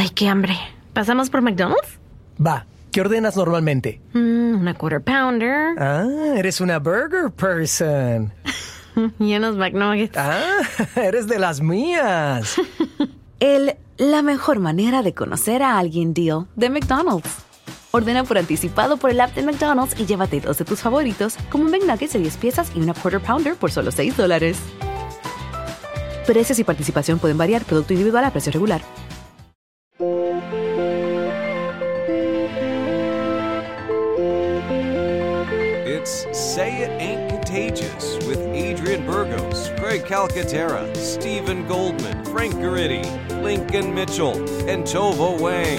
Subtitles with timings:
[0.00, 0.56] Ay, qué hambre.
[0.94, 1.98] ¿Pasamos por McDonald's?
[2.40, 4.00] Va, ¿qué ordenas normalmente?
[4.14, 5.78] Mm, una quarter pounder.
[5.78, 8.32] Ah, eres una burger person.
[9.18, 10.16] y unos McNuggets.
[10.16, 10.40] Ah,
[10.96, 12.54] eres de las mías.
[13.40, 17.28] El la mejor manera de conocer a alguien deal de McDonald's.
[17.90, 21.64] Ordena por anticipado por el app de McDonald's y llévate dos de tus favoritos, como
[21.64, 24.56] un McNuggets de 10 piezas y una quarter pounder por solo 6 dólares.
[26.26, 28.80] Precios y participación pueden variar, producto individual a precio regular.
[40.10, 43.04] Calcaterra, Stephen Goldman, Frank Guridy,
[43.44, 44.36] Lincoln Mitchell,
[44.68, 45.78] and Tova Wang.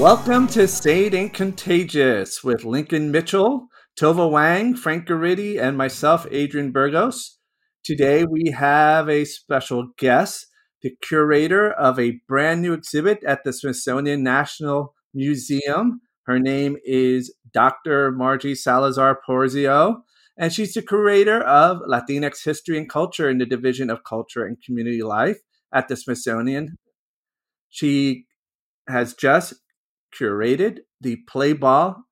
[0.00, 3.66] Welcome to It Ain't Contagious with Lincoln Mitchell,
[3.98, 7.40] Tova Wang, Frank Guridy, and myself, Adrian Burgos.
[7.82, 10.46] Today we have a special guest,
[10.80, 16.02] the curator of a brand new exhibit at the Smithsonian National Museum.
[16.22, 18.12] Her name is Dr.
[18.12, 20.02] Margie Salazar Porzio,
[20.38, 24.62] and she's the curator of Latinx history and culture in the Division of Culture and
[24.62, 25.38] Community Life
[25.72, 26.76] at the Smithsonian.
[27.68, 28.26] She
[28.88, 29.54] has just
[30.18, 32.04] curated the play ball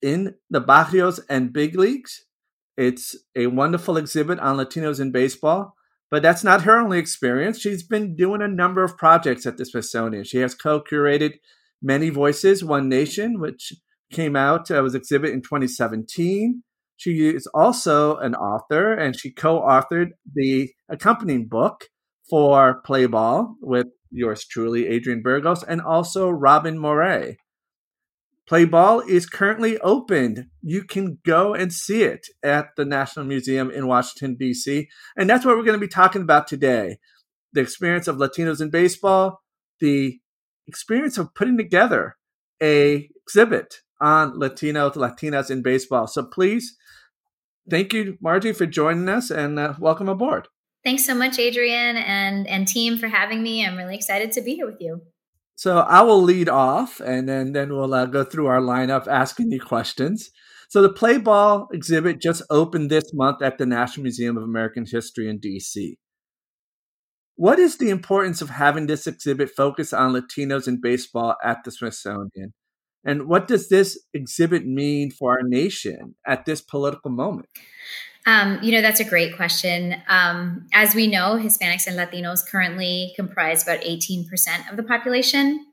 [0.00, 2.24] in the barrios and big leagues.
[2.76, 5.74] It's a wonderful exhibit on Latinos in baseball,
[6.10, 7.60] but that's not her only experience.
[7.60, 10.24] She's been doing a number of projects at the Smithsonian.
[10.24, 11.34] She has co curated
[11.82, 13.72] Many Voices, One Nation, which
[14.12, 16.62] came out, uh, was exhibit in 2017.
[17.02, 21.88] She is also an author and she co authored the accompanying book
[22.30, 27.38] for Play Ball with yours truly, Adrian Burgos, and also Robin Moray.
[28.46, 30.46] Play Ball is currently opened.
[30.60, 34.86] You can go and see it at the National Museum in Washington, D.C.
[35.16, 36.98] And that's what we're going to be talking about today
[37.52, 39.40] the experience of Latinos in baseball,
[39.80, 40.20] the
[40.68, 42.14] experience of putting together
[42.62, 46.06] a exhibit on Latinos, Latinas in baseball.
[46.06, 46.76] So please,
[47.68, 50.48] thank you, Margie, for joining us and uh, welcome aboard.
[50.84, 53.64] Thanks so much, Adrian and, and team for having me.
[53.64, 55.02] I'm really excited to be here with you.
[55.54, 59.52] So I will lead off and then, then we'll uh, go through our lineup asking
[59.52, 60.30] you questions.
[60.68, 64.86] So the Play Ball exhibit just opened this month at the National Museum of American
[64.90, 65.96] History in DC.
[67.36, 71.70] What is the importance of having this exhibit focus on Latinos in baseball at the
[71.70, 72.54] Smithsonian?
[73.04, 77.48] And what does this exhibit mean for our nation at this political moment?
[78.26, 79.96] Um, you know, that's a great question.
[80.08, 84.26] Um, as we know, Hispanics and Latinos currently comprise about 18%
[84.70, 85.66] of the population.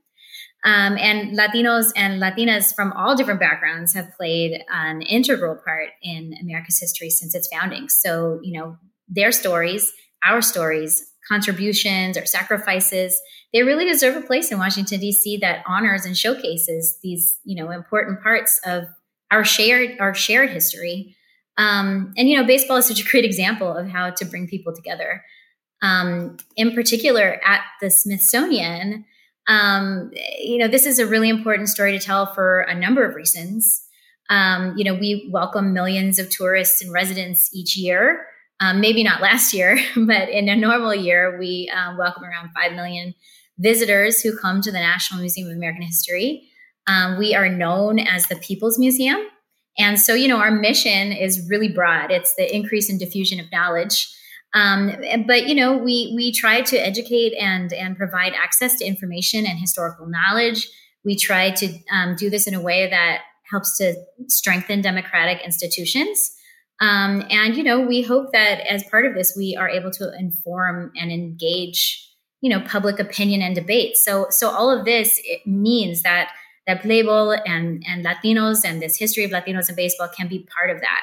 [0.65, 6.33] Um, and Latinos and Latinas from all different backgrounds have played an integral part in
[6.41, 7.87] America's history since its founding.
[7.87, 9.93] So, you know, their stories,
[10.25, 13.21] our stories, contributions or sacrifices,
[13.53, 15.37] they really deserve a place in Washington D.C.
[15.37, 18.85] that honors and showcases these, you know, important parts of
[19.31, 21.15] our shared our shared history.
[21.57, 24.73] Um, and you know, baseball is such a great example of how to bring people
[24.73, 25.23] together.
[25.81, 29.05] Um, in particular, at the Smithsonian,
[29.47, 33.15] um, you know, this is a really important story to tell for a number of
[33.15, 33.83] reasons.
[34.29, 38.27] Um, you know, we welcome millions of tourists and residents each year.
[38.61, 42.73] Um, maybe not last year, but in a normal year, we um, welcome around 5
[42.73, 43.15] million
[43.59, 46.49] visitors who come to the National Museum of American History.
[46.87, 49.19] Um, we are known as the People's Museum.
[49.77, 52.11] And so, you know, our mission is really broad.
[52.11, 54.07] It's the increase and diffusion of knowledge.
[54.53, 54.91] Um,
[55.27, 59.59] but you know, we we try to educate and and provide access to information and
[59.59, 60.67] historical knowledge.
[61.05, 63.95] We try to um, do this in a way that helps to
[64.27, 66.35] strengthen democratic institutions.
[66.81, 70.11] Um, and you know, we hope that as part of this, we are able to
[70.17, 72.08] inform and engage,
[72.41, 73.97] you know, public opinion and debate.
[73.97, 76.31] So, so all of this it means that
[76.67, 80.47] that Play Ball and and Latinos and this history of Latinos in baseball can be
[80.55, 81.01] part of that.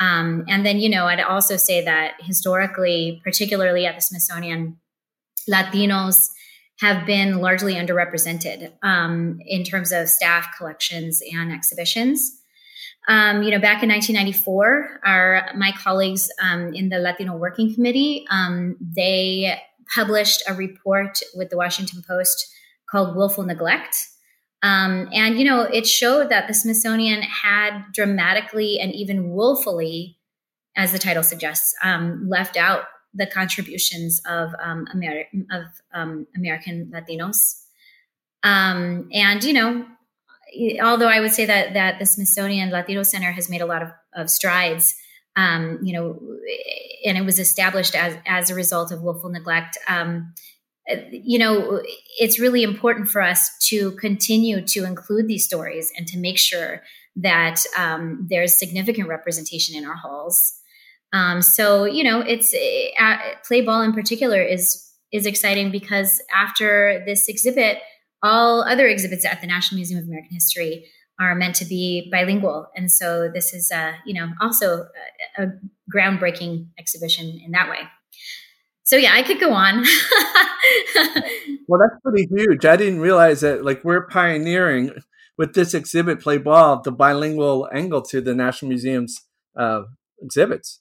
[0.00, 4.78] Um, and then, you know, I'd also say that historically, particularly at the Smithsonian,
[5.50, 6.28] Latinos
[6.80, 12.40] have been largely underrepresented um, in terms of staff collections and exhibitions.
[13.08, 18.26] Um, you know, back in 1994, our my colleagues um, in the Latino Working Committee
[18.30, 19.58] um, they
[19.94, 22.52] published a report with the Washington Post
[22.90, 24.08] called "Willful Neglect,"
[24.62, 30.18] um, and you know, it showed that the Smithsonian had dramatically and even willfully,
[30.76, 34.86] as the title suggests, um, left out the contributions of um,
[35.50, 35.64] of
[36.36, 37.62] American Latinos.
[38.42, 39.86] and you know,
[40.82, 43.90] although I would say that that the Smithsonian Latino Center has made a lot of,
[44.12, 44.96] of strides,
[45.38, 46.18] um, you know,
[47.04, 49.78] and it was established as as a result of willful neglect.
[49.88, 50.34] Um,
[51.10, 51.80] you know,
[52.18, 56.82] it's really important for us to continue to include these stories and to make sure
[57.16, 60.54] that um, there's significant representation in our halls.
[61.12, 62.54] Um, so, you know, it's
[62.98, 67.78] uh, play ball in particular is is exciting because after this exhibit,
[68.22, 70.86] all other exhibits at the National Museum of American History
[71.20, 74.86] are meant to be bilingual, and so this is, uh, you know, also
[75.38, 75.52] a, a
[75.94, 77.80] groundbreaking exhibition in that way
[78.88, 79.84] so yeah, I could go on.
[81.68, 82.64] well, that's pretty huge.
[82.64, 84.92] I didn't realize that like we're pioneering
[85.36, 89.14] with this exhibit, Play Ball, the bilingual angle to the National Museum's
[89.54, 89.82] uh,
[90.22, 90.80] exhibits.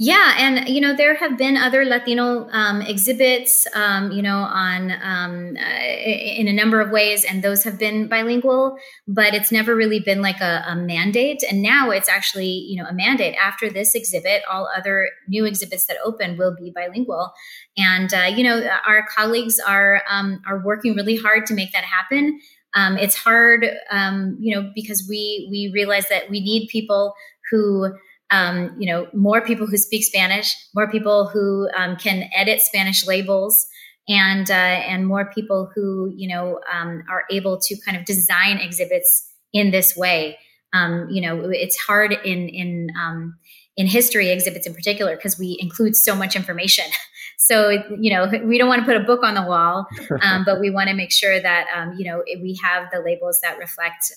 [0.00, 4.90] Yeah, and you know there have been other Latino um, exhibits, um, you know, on
[4.90, 8.76] um, uh, in a number of ways, and those have been bilingual.
[9.06, 12.88] But it's never really been like a, a, mandate, and now it's actually you know
[12.88, 13.36] a mandate.
[13.40, 17.32] After this exhibit, all other new exhibits that open will be bilingual,
[17.76, 21.84] and uh, you know our colleagues are um, are working really hard to make that
[21.84, 22.40] happen.
[22.74, 27.14] Um, it's hard, um, you know, because we we realize that we need people
[27.48, 27.94] who
[28.34, 33.06] um, you know, more people who speak Spanish, more people who um, can edit Spanish
[33.06, 33.66] labels,
[34.08, 38.58] and uh, and more people who you know um, are able to kind of design
[38.58, 40.36] exhibits in this way.
[40.72, 43.36] Um, you know, it's hard in in um,
[43.76, 46.86] in history exhibits in particular because we include so much information.
[47.36, 47.68] So
[48.00, 49.86] you know, we don't want to put a book on the wall,
[50.22, 51.66] um, but we want to make sure that
[51.98, 54.12] you know we have the labels that reflect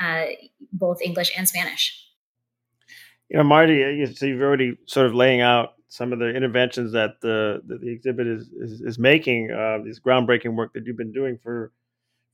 [0.00, 0.24] uh,
[0.72, 2.05] both English and Spanish.
[3.28, 6.92] You know, Margie, uh, so you've already sort of laying out some of the interventions
[6.92, 9.50] that the that the exhibit is is, is making.
[9.50, 11.72] Uh, this groundbreaking work that you've been doing for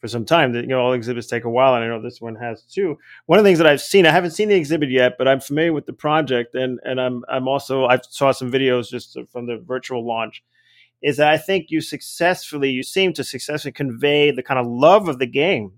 [0.00, 0.52] for some time.
[0.52, 2.98] That you know, all exhibits take a while, and I know this one has too.
[3.26, 5.40] One of the things that I've seen, I haven't seen the exhibit yet, but I'm
[5.40, 9.46] familiar with the project, and and I'm I'm also I saw some videos just from
[9.46, 10.42] the virtual launch.
[11.02, 15.08] Is that I think you successfully, you seem to successfully convey the kind of love
[15.08, 15.72] of the game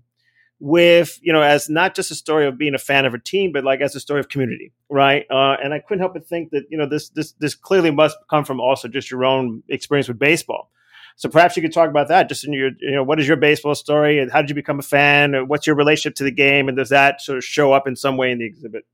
[0.59, 3.51] with you know as not just a story of being a fan of a team
[3.51, 6.49] but like as a story of community right uh, and i couldn't help but think
[6.51, 10.07] that you know this this this clearly must come from also just your own experience
[10.07, 10.71] with baseball
[11.17, 13.37] so perhaps you could talk about that just in your you know what is your
[13.37, 16.69] baseball story and how did you become a fan what's your relationship to the game
[16.69, 18.85] and does that sort of show up in some way in the exhibit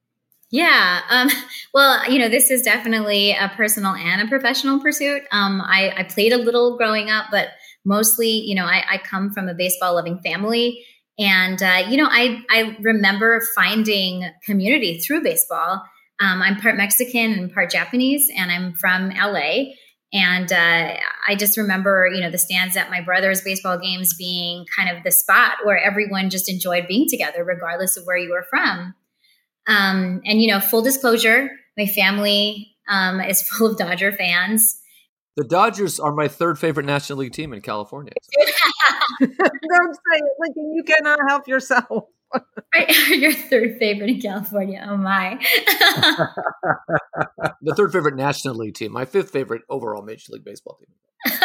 [0.53, 0.99] yeah.
[1.09, 1.29] Um,
[1.73, 5.23] well, you know, this is definitely a personal and a professional pursuit.
[5.31, 7.49] Um, I, I, played a little growing up, but
[7.85, 10.83] mostly, you know, I, I come from a baseball loving family.
[11.21, 15.83] And uh, you know, I I remember finding community through baseball.
[16.19, 19.73] Um, I'm part Mexican and part Japanese, and I'm from LA.
[20.13, 20.97] And uh,
[21.27, 25.03] I just remember, you know, the stands at my brother's baseball games being kind of
[25.03, 28.93] the spot where everyone just enjoyed being together, regardless of where you were from.
[29.67, 34.80] Um, and you know, full disclosure, my family um, is full of Dodger fans.
[35.37, 38.13] The Dodgers are my third favorite National League team in California.
[39.19, 40.73] Don't say it, Lincoln.
[40.73, 42.05] You cannot help yourself.
[43.09, 44.85] Your third favorite in California.
[44.89, 45.39] Oh my.
[47.61, 48.91] the third favorite National League team.
[48.91, 51.33] My fifth favorite overall Major League Baseball team.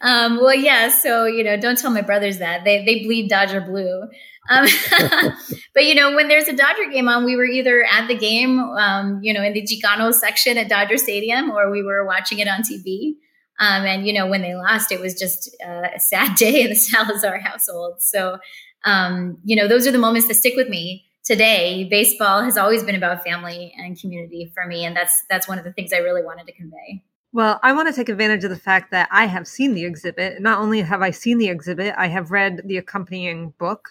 [0.00, 0.88] um, well, yeah.
[0.88, 4.02] So you know, don't tell my brothers that they they bleed Dodger blue.
[4.48, 4.66] Um,
[5.74, 8.58] but you know, when there's a Dodger game on, we were either at the game,
[8.58, 12.48] um, you know, in the Chicano section at Dodger Stadium, or we were watching it
[12.48, 13.14] on TV.
[13.60, 16.70] Um, and you know, when they lost, it was just uh, a sad day in
[16.70, 18.00] the Salazar household.
[18.00, 18.38] So,
[18.84, 21.86] um, you know, those are the moments that stick with me today.
[21.90, 25.64] Baseball has always been about family and community for me, and that's that's one of
[25.64, 27.04] the things I really wanted to convey.
[27.32, 30.42] Well, I want to take advantage of the fact that I have seen the exhibit.
[30.42, 33.90] Not only have I seen the exhibit, I have read the accompanying book.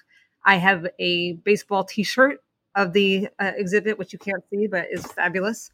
[0.49, 2.41] I have a baseball T-shirt
[2.73, 5.69] of the uh, exhibit, which you can't see, but is fabulous.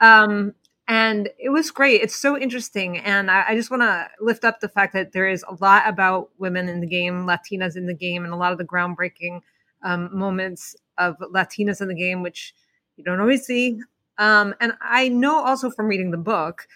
[0.00, 0.54] Um,
[0.86, 2.00] and it was great.
[2.00, 5.28] It's so interesting, and I, I just want to lift up the fact that there
[5.28, 8.52] is a lot about women in the game, Latinas in the game, and a lot
[8.52, 9.40] of the groundbreaking
[9.82, 12.54] um, moments of Latinas in the game, which
[12.96, 13.80] you don't always see.
[14.16, 16.68] Um, and I know also from reading the book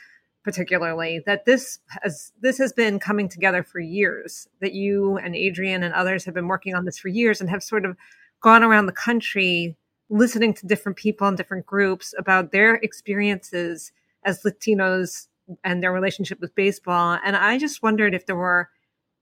[0.45, 5.83] particularly that this has this has been coming together for years that you and adrian
[5.83, 7.97] and others have been working on this for years and have sort of
[8.43, 9.75] gone around the country
[10.11, 13.91] listening to different people and different groups about their experiences
[14.25, 15.29] as latinos
[15.63, 17.19] and their relationship with baseball.
[17.25, 18.69] And i just wondered if there were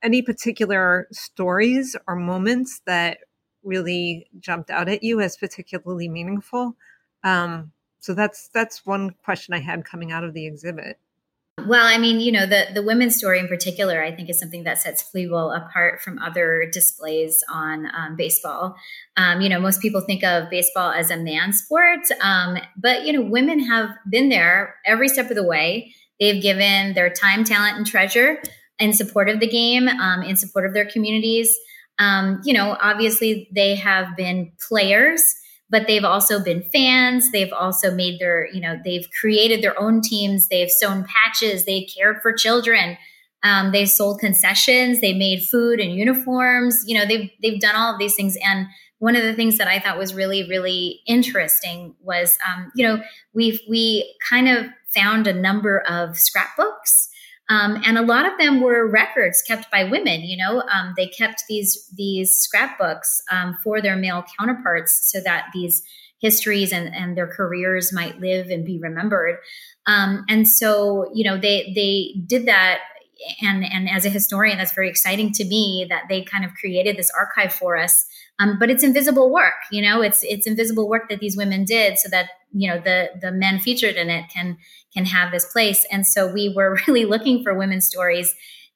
[0.02, 3.18] any particular stories or moments that
[3.62, 6.76] really jumped out at you as particularly meaningful.
[7.22, 10.98] Um, so that's that's one question i had coming out of the exhibit
[11.61, 14.64] well, I mean, you know, the the women's story in particular, I think, is something
[14.64, 18.75] that sets Play Ball apart from other displays on um, baseball.
[19.18, 23.12] Um, you know, most people think of baseball as a man sport, um, but you
[23.12, 25.94] know, women have been there every step of the way.
[26.18, 28.40] They've given their time, talent, and treasure
[28.78, 31.54] in support of the game, um, in support of their communities.
[31.99, 35.23] Um, you know, obviously they have been players,
[35.72, 37.32] but they've also been fans.
[37.32, 40.48] They've also made their, you know, they've created their own teams.
[40.48, 41.64] They've sewn patches.
[41.64, 42.98] They cared for children.
[43.42, 45.00] Um, they sold concessions.
[45.00, 46.84] They made food and uniforms.
[46.86, 48.36] You know, they've they've done all of these things.
[48.44, 48.66] And
[48.98, 53.02] one of the things that I thought was really really interesting was, um, you know,
[53.32, 57.08] we've we kind of found a number of scrapbooks
[57.52, 60.23] um, and a lot of them were records kept by women.
[60.23, 65.49] You know, um, they kept these these scrapbooks um, for their male counterparts so that
[65.52, 65.82] these
[66.18, 69.37] histories and, and their careers might live and be remembered.
[69.87, 72.78] Um, and so, you know, they they did that.
[73.42, 76.97] And and as a historian, that's very exciting to me that they kind of created
[76.97, 78.06] this archive for us.
[78.42, 80.02] Um, but it's invisible work, you know.
[80.02, 83.61] It's it's invisible work that these women did, so that you know the the men
[83.61, 84.58] featured in it can
[84.94, 85.87] can have this place.
[85.90, 88.34] And so we were really looking for women's stories.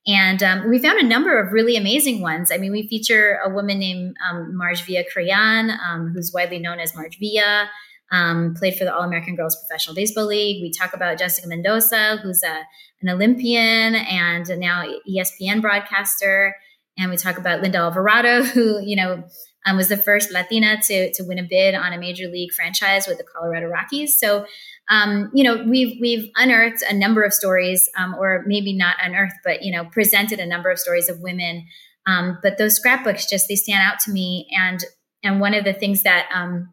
[0.08, 2.52] And um, we found a number of really amazing ones.
[2.52, 6.78] I mean, we feature a woman named um, Marge Villa Cryan, um, who's widely known
[6.78, 7.68] as Marge Villa,
[8.12, 10.62] um, played for the All American Girls Professional Baseball League.
[10.62, 12.62] We talk about Jessica Mendoza, who's a,
[13.02, 16.54] an Olympian and now ESPN broadcaster.
[16.96, 19.24] And we talk about Linda Alvarado, who, you know,
[19.66, 23.06] um, was the first Latina to, to win a bid on a major league franchise
[23.06, 24.18] with the Colorado Rockies.
[24.18, 24.46] So
[24.88, 29.36] um, you know, we've we've unearthed a number of stories, um, or maybe not unearthed,
[29.44, 31.66] but you know, presented a number of stories of women.
[32.06, 34.84] Um, but those scrapbooks just they stand out to me, and
[35.24, 36.72] and one of the things that um,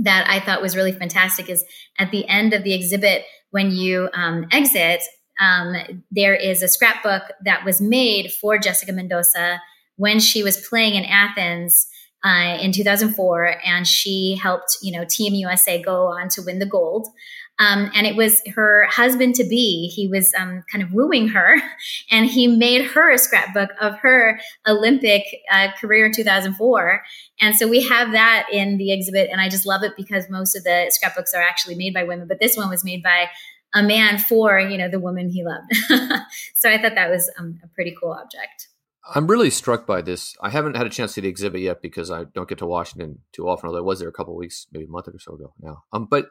[0.00, 1.64] that I thought was really fantastic is
[1.98, 5.02] at the end of the exhibit when you um, exit,
[6.10, 9.60] there is a scrapbook that was made for Jessica Mendoza
[9.96, 11.86] when she was playing in Athens.
[12.24, 16.66] Uh, in 2004, and she helped, you know, Team USA go on to win the
[16.66, 17.08] gold.
[17.58, 19.88] Um, and it was her husband to be.
[19.88, 21.56] He was um, kind of wooing her,
[22.10, 27.02] and he made her a scrapbook of her Olympic uh, career in 2004.
[27.40, 30.56] And so we have that in the exhibit, and I just love it because most
[30.56, 33.28] of the scrapbooks are actually made by women, but this one was made by
[33.74, 35.72] a man for you know the woman he loved.
[36.54, 38.68] so I thought that was um, a pretty cool object.
[39.14, 40.36] I'm really struck by this.
[40.40, 42.66] I haven't had a chance to see the exhibit yet because I don't get to
[42.66, 43.66] Washington too often.
[43.66, 45.82] Although I was there a couple weeks, maybe a month or so ago now.
[45.92, 46.26] Um, but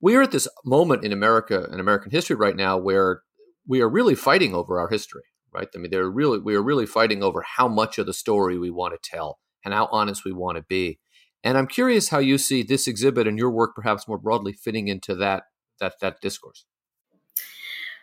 [0.00, 3.22] we are at this moment in America and American history right now where
[3.66, 5.68] we are really fighting over our history, right?
[5.74, 8.70] I mean, they're really we are really fighting over how much of the story we
[8.70, 11.00] want to tell and how honest we want to be.
[11.42, 14.88] And I'm curious how you see this exhibit and your work, perhaps more broadly, fitting
[14.88, 15.44] into that
[15.80, 16.64] that that discourse.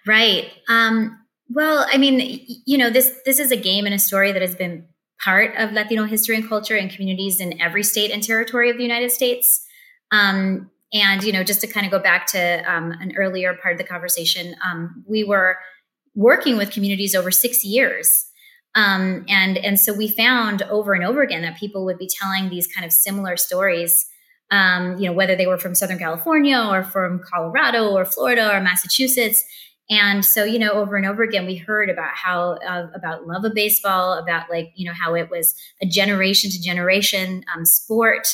[0.05, 0.49] Right.
[0.67, 1.19] Um,
[1.53, 4.55] well, I mean, you know, this this is a game and a story that has
[4.55, 4.85] been
[5.23, 8.83] part of Latino history and culture and communities in every state and territory of the
[8.83, 9.65] United States.
[10.11, 13.73] Um, and, you know, just to kind of go back to um, an earlier part
[13.73, 15.57] of the conversation, um, we were
[16.15, 18.25] working with communities over six years.
[18.75, 22.49] Um, and, and so we found over and over again that people would be telling
[22.49, 24.05] these kind of similar stories,
[24.49, 28.59] um, you know, whether they were from Southern California or from Colorado or Florida or
[28.59, 29.43] Massachusetts.
[29.91, 33.45] And so, you know, over and over again, we heard about how, uh, about love
[33.45, 38.27] of baseball, about like, you know, how it was a generation to generation um, sport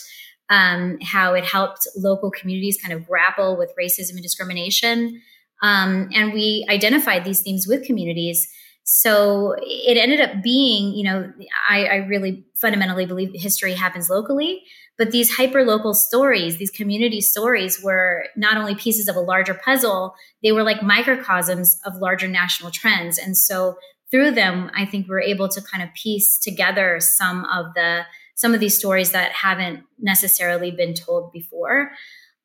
[0.50, 5.22] um, how it helped local communities kind of grapple with racism and discrimination.
[5.62, 8.48] Um, and we identified these themes with communities.
[8.90, 11.30] So it ended up being, you know,
[11.70, 14.64] I, I really fundamentally believe history happens locally,
[14.98, 19.54] but these hyper local stories, these community stories were not only pieces of a larger
[19.54, 23.18] puzzle, they were like microcosms of larger national trends.
[23.18, 23.76] And so
[24.10, 28.04] through them, I think we're able to kind of piece together some of the
[28.36, 31.92] some of these stories that haven't necessarily been told before.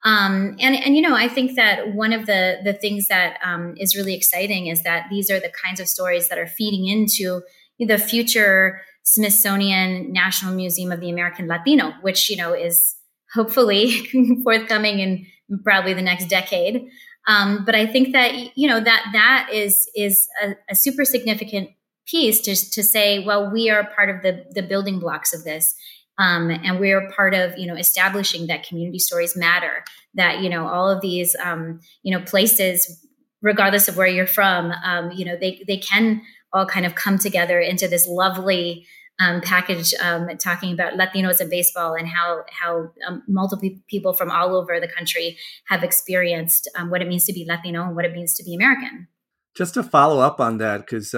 [0.04, 3.75] Um, and and you know, I think that one of the the things that um,
[3.76, 7.42] is really exciting is that these are the kinds of stories that are feeding into
[7.78, 12.97] the future Smithsonian National Museum of the American Latino, which you know is
[13.32, 14.09] hopefully
[14.44, 15.26] forthcoming in
[15.64, 16.88] probably the next decade.
[17.28, 21.71] Um, but I think that you know that that is is a, a super significant
[22.06, 25.75] piece to, to say, well, we are part of the, the building blocks of this.
[26.23, 29.83] Um, and we're part of, you know, establishing that community stories matter,
[30.14, 33.05] that, you know, all of these, um, you know, places,
[33.41, 37.19] regardless of where you're from, um, you know, they, they can all kind of come
[37.19, 38.87] together into this lovely
[39.19, 44.31] um, package um, talking about Latinos in baseball and how how um, multiple people from
[44.31, 45.37] all over the country
[45.69, 49.09] have experienced what it means to be Latino and what it means to be American.
[49.55, 51.12] Just to follow up on that, because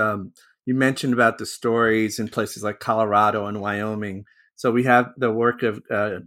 [0.66, 4.24] you mentioned about the stories in places like Colorado and Wyoming.
[4.56, 6.20] So we have the work of uh,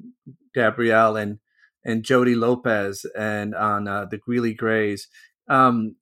[0.54, 1.40] Gabriel and
[1.86, 5.08] and Jody Lopez and on uh, the Greeley Grays.
[5.50, 5.96] Um,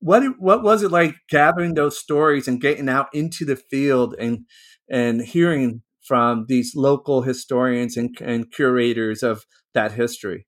[0.00, 4.46] what what was it like gathering those stories and getting out into the field and
[4.90, 10.46] and hearing from these local historians and, and curators of that history?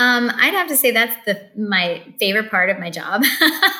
[0.00, 3.22] Um, I'd have to say that's the my favorite part of my job.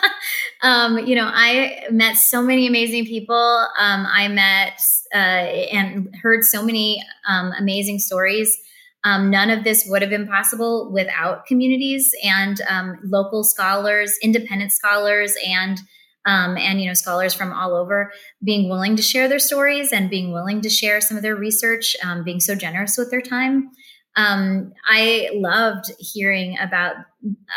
[0.62, 3.34] um, you know, I met so many amazing people.
[3.36, 4.80] Um, I met
[5.14, 8.56] uh, and heard so many um, amazing stories.
[9.04, 14.72] Um, none of this would have been possible without communities and um, local scholars, independent
[14.72, 15.78] scholars, and
[16.24, 18.12] um, and you know scholars from all over
[18.44, 21.96] being willing to share their stories and being willing to share some of their research,
[22.04, 23.70] um, being so generous with their time.
[24.14, 26.94] Um, I loved hearing about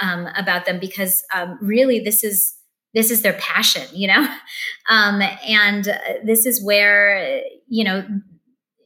[0.02, 1.24] um, about them because
[1.62, 2.55] really this is
[2.96, 4.28] this is their passion, you know,
[4.90, 8.06] and uh, this is where you know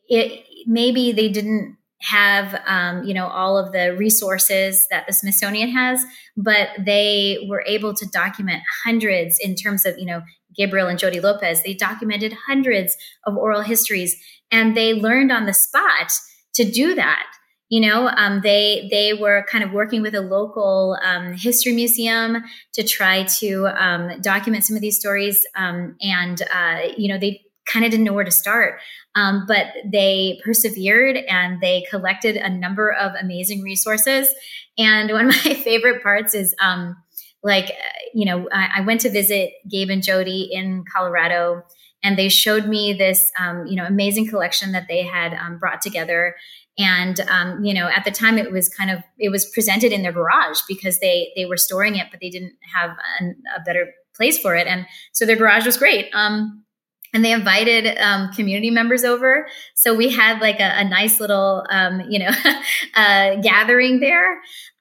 [0.08, 5.70] it maybe they didn't have um, you know all of the resources that the smithsonian
[5.70, 6.02] has
[6.38, 10.22] but they were able to document hundreds in terms of you know
[10.56, 11.62] gabriel and jody lopez.
[11.64, 14.16] They documented hundreds of oral histories
[14.52, 16.12] and they learned on the spot
[16.56, 17.26] to do that
[17.70, 22.44] you know um, they they were kind of working with a local um, history museum
[22.74, 27.42] to try to um, document some of these stories um, and uh, you know they
[27.66, 28.80] kind of didn't know where to start
[29.16, 34.30] um, but they persevered and they collected a number of amazing resources.
[34.78, 36.96] And one of my favorite parts is um,
[37.44, 37.72] like,
[38.14, 41.64] you know, I, I, went to visit Gabe and Jody in Colorado,
[42.04, 45.82] and they showed me this, um, you know, amazing collection that they had um, brought
[45.82, 46.36] together.
[46.78, 50.02] And um, you know, at the time, it was kind of it was presented in
[50.02, 53.88] their garage because they they were storing it, but they didn't have an, a better
[54.16, 56.10] place for it, and so their garage was great.
[56.14, 56.64] Um,
[57.14, 61.66] and they invited um, community members over so we had like a, a nice little
[61.72, 62.30] um, you know
[62.96, 64.36] uh, gathering there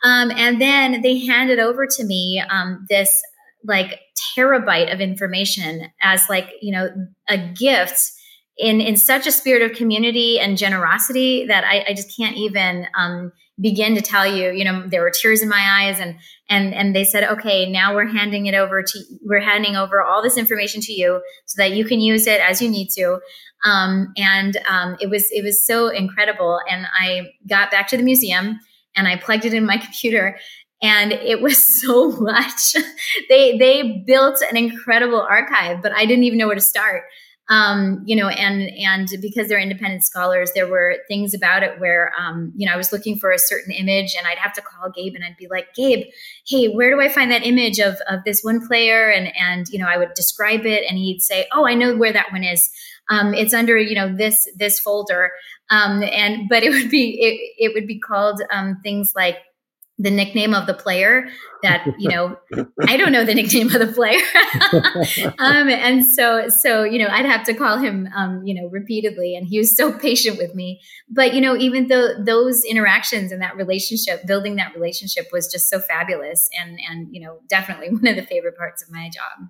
[0.04, 3.22] um, and then they handed over to me um, this
[3.68, 4.00] like
[4.37, 6.88] terabyte of information as like you know
[7.28, 8.12] a gift
[8.56, 12.87] in in such a spirit of community and generosity that I, I just can't even
[12.96, 14.50] um, begin to tell you.
[14.50, 16.16] You know, there were tears in my eyes, and
[16.48, 20.22] and and they said, okay, now we're handing it over to we're handing over all
[20.22, 23.20] this information to you so that you can use it as you need to.
[23.64, 26.61] Um, and um, it was it was so incredible.
[26.68, 28.59] And I got back to the museum
[28.96, 30.38] and I plugged it in my computer
[30.83, 32.75] and it was so much.
[33.29, 37.05] they they built an incredible archive, but I didn't even know where to start
[37.51, 42.12] um, you know, and and because they're independent scholars, there were things about it where,
[42.19, 44.91] um, you know, I was looking for a certain image, and I'd have to call
[44.91, 46.09] Gabe, and I'd be like, Gabe,
[46.47, 49.11] hey, where do I find that image of of this one player?
[49.11, 52.12] And and you know, I would describe it, and he'd say, Oh, I know where
[52.12, 52.71] that one is.
[53.09, 55.31] Um, it's under you know this this folder,
[55.71, 59.38] um, and but it would be it, it would be called um, things like
[59.98, 61.28] the nickname of the player
[61.62, 62.37] that you know
[62.87, 64.20] i don't know the nickname of the player.
[65.38, 69.37] Um, and so so you know i'd have to call him um, you know repeatedly
[69.37, 70.80] and he was so patient with me.
[71.08, 75.68] But you know even though those interactions and that relationship building that relationship was just
[75.68, 79.48] so fabulous and and you know definitely one of the favorite parts of my job.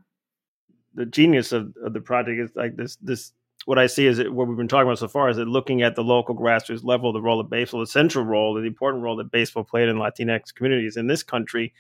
[0.95, 3.33] The genius of, of the project is like this this
[3.69, 5.83] what I see is it, what we've been talking about so far is that looking
[5.83, 9.17] at the local grassroots level, the role of baseball, the central role, the important role
[9.17, 11.75] that baseball played in Latinx communities in this country,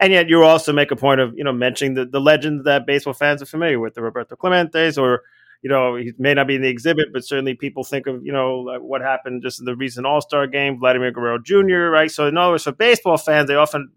[0.00, 2.86] and yet you also make a point of you know mentioning the, the legends that
[2.86, 5.20] baseball fans are familiar with, the Roberto Clementes, or
[5.60, 8.32] you know he may not be in the exhibit, but certainly people think of you
[8.32, 11.90] know what happened just in the recent All Star game, Vladimir Guerrero Jr.
[11.90, 13.90] Right, so in other words, for baseball fans, they often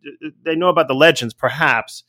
[0.43, 2.03] they know about the legends, perhaps,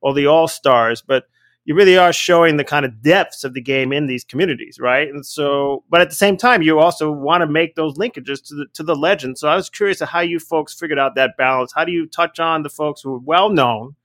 [0.00, 1.24] or the All Stars, but
[1.64, 5.08] you really are showing the kind of depths of the game in these communities, right?
[5.08, 8.54] And so, but at the same time, you also want to make those linkages to
[8.54, 9.38] the to the legend.
[9.38, 11.72] So I was curious of how you folks figured out that balance.
[11.74, 13.96] How do you touch on the folks who are well known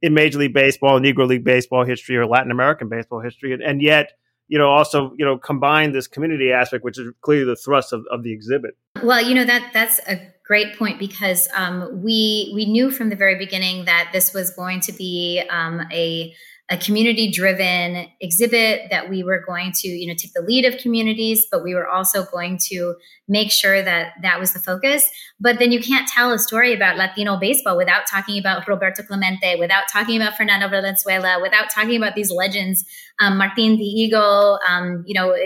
[0.00, 3.82] in Major League Baseball, Negro League Baseball history, or Latin American baseball history, and, and
[3.82, 4.12] yet
[4.48, 8.06] you know also you know combine this community aspect, which is clearly the thrust of,
[8.10, 8.78] of the exhibit.
[9.02, 13.16] Well, you know that that's a great point because um, we we knew from the
[13.16, 16.34] very beginning that this was going to be um, a
[16.70, 20.78] a community driven exhibit that we were going to you know take the lead of
[20.78, 22.94] communities but we were also going to
[23.28, 25.08] make sure that that was the focus.
[25.38, 29.56] But then you can't tell a story about latino baseball without talking about roberto clemente
[29.58, 32.84] without talking about fernando valenzuela without talking about these legends
[33.20, 35.36] um, martin dihigo um, you know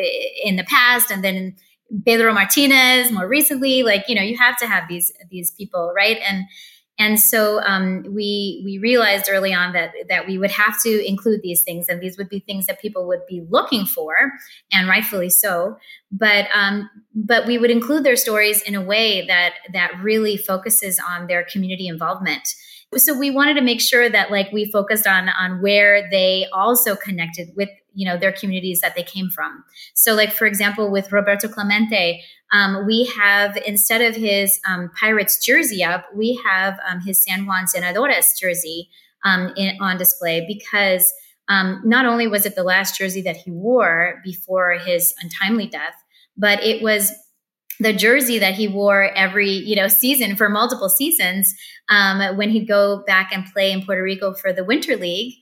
[0.44, 1.54] in the past and then
[2.04, 3.82] pedro martinez more recently.
[3.82, 6.18] Like you know you have to have these these people right?
[6.28, 6.44] And
[6.98, 11.42] and so um, we we realized early on that that we would have to include
[11.42, 14.14] these things, and these would be things that people would be looking for,
[14.72, 15.76] and rightfully so.
[16.10, 20.98] But um, but we would include their stories in a way that that really focuses
[20.98, 22.48] on their community involvement
[22.96, 26.96] So we wanted to make sure that like we focused on on where they also
[26.96, 29.64] connected with you know their communities that they came from.
[29.94, 32.22] So like for example with Roberto Clemente,
[32.52, 37.44] um, we have instead of his um, Pirates jersey up, we have um, his San
[37.46, 38.88] Juan Senadores jersey
[39.24, 41.12] um, in, on display because
[41.48, 45.94] um, not only was it the last jersey that he wore before his untimely death,
[46.36, 47.12] but it was
[47.80, 51.54] the jersey that he wore every you know season for multiple seasons
[51.88, 55.34] um, when he'd go back and play in Puerto Rico for the Winter League.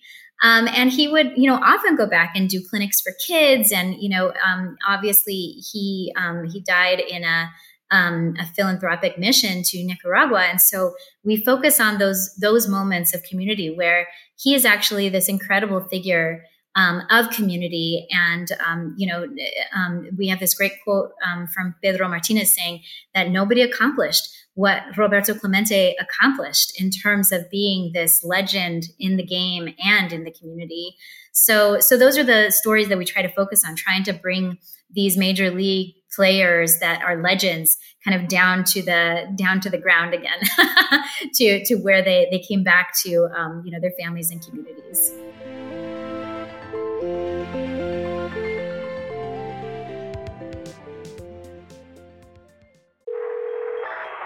[0.43, 3.73] Um, and he would, you know, often go back and do clinics for kids.
[3.73, 7.51] And you know, um, obviously he um, he died in a
[7.91, 10.95] um, a philanthropic mission to Nicaragua, and so
[11.25, 16.43] we focus on those those moments of community where he is actually this incredible figure
[16.77, 18.07] um, of community.
[18.11, 19.27] And, um, you know,
[19.75, 22.83] um, we have this great quote um, from Pedro Martinez saying
[23.15, 29.25] that nobody accomplished what Roberto Clemente accomplished in terms of being this legend in the
[29.25, 30.97] game and in the community.
[31.33, 34.59] So, so those are the stories that we try to focus on, trying to bring
[34.91, 39.77] these major league players that are legends kind of down to the down to the
[39.77, 40.39] ground again
[41.35, 45.13] to to where they they came back to um, you know their families and communities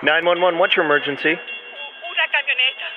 [0.02, 1.36] 911, what's your emergency?
[1.36, 2.88] Una camioneta.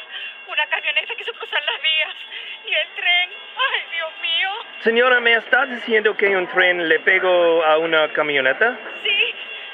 [0.47, 2.15] Una camioneta quiso cruzar las vías.
[2.63, 3.27] Y el tren.
[3.59, 4.49] ¡Ay, Dios mío!
[4.87, 8.79] Señora, ¿me estás diciendo que un tren le pegó a una camioneta?
[9.03, 9.19] Sí.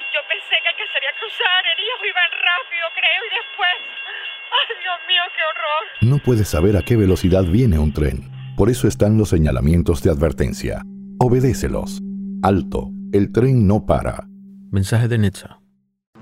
[0.09, 1.61] Yo pensé que alcanzaría a cruzar.
[1.77, 3.77] Ellos iban rápido, creo, y después.
[4.49, 5.83] ¡Ay, Dios mío, qué horror!
[6.01, 8.25] No puedes saber a qué velocidad viene un tren.
[8.57, 10.81] Por eso están los señalamientos de advertencia.
[11.19, 12.01] Obedécelos.
[12.41, 12.89] Alto.
[13.13, 14.25] El tren no para.
[14.71, 15.58] Mensaje de Netza.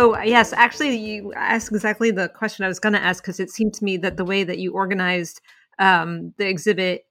[0.00, 3.50] So yes, actually, you asked exactly the question I was going to ask because it
[3.50, 5.42] seemed to me that the way that you organized
[5.78, 7.02] um, the exhibit,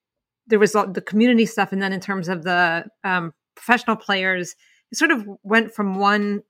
[0.47, 4.56] there was the community stuff, and then in terms of the um, professional players,
[4.91, 6.41] it sort of went from one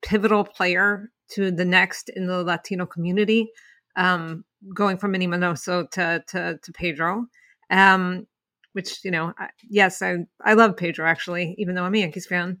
[0.00, 3.50] pivotal player to the next in the Latino community,
[3.96, 7.26] um, going from Minnie Minoso to to, to Pedro.
[7.68, 8.26] Um,
[8.72, 12.26] which you know, I, yes, I I love Pedro actually, even though I'm a Yankees
[12.26, 12.60] fan.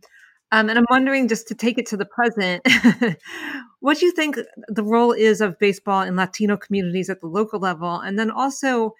[0.56, 2.66] Um, and I'm wondering, just to take it to the present,
[3.80, 4.38] what do you think
[4.68, 8.94] the role is of baseball in Latino communities at the local level, and then also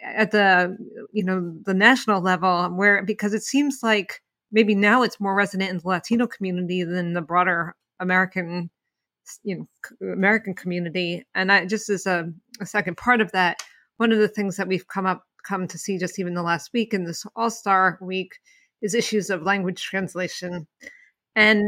[0.00, 0.76] at the
[1.12, 5.72] you know the national level, where because it seems like maybe now it's more resonant
[5.72, 8.70] in the Latino community than the broader American
[9.42, 11.26] you know American community.
[11.34, 13.60] And I just as a, a second part of that,
[13.96, 16.70] one of the things that we've come up come to see just even the last
[16.72, 18.34] week in this All Star week
[18.82, 20.66] is issues of language translation.
[21.34, 21.62] And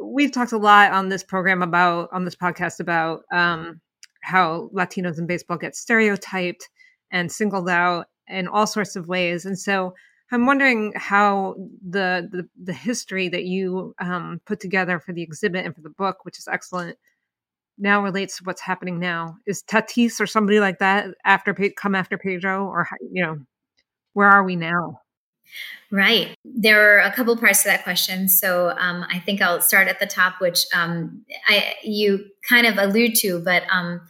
[0.00, 3.80] we've talked a lot on this program about, on this podcast about um,
[4.22, 6.68] how Latinos in baseball get stereotyped
[7.10, 9.44] and singled out in all sorts of ways.
[9.44, 9.94] And so
[10.32, 11.56] I'm wondering how
[11.88, 15.90] the the, the history that you um, put together for the exhibit and for the
[15.90, 16.96] book, which is excellent,
[17.78, 19.36] now relates to what's happening now.
[19.46, 23.38] Is Tatis or somebody like that after come after Pedro, or you know,
[24.12, 25.00] where are we now?
[25.90, 26.36] Right.
[26.44, 28.28] There are a couple parts to that question.
[28.28, 32.78] So um, I think I'll start at the top, which um, I you kind of
[32.78, 34.00] allude to, but um,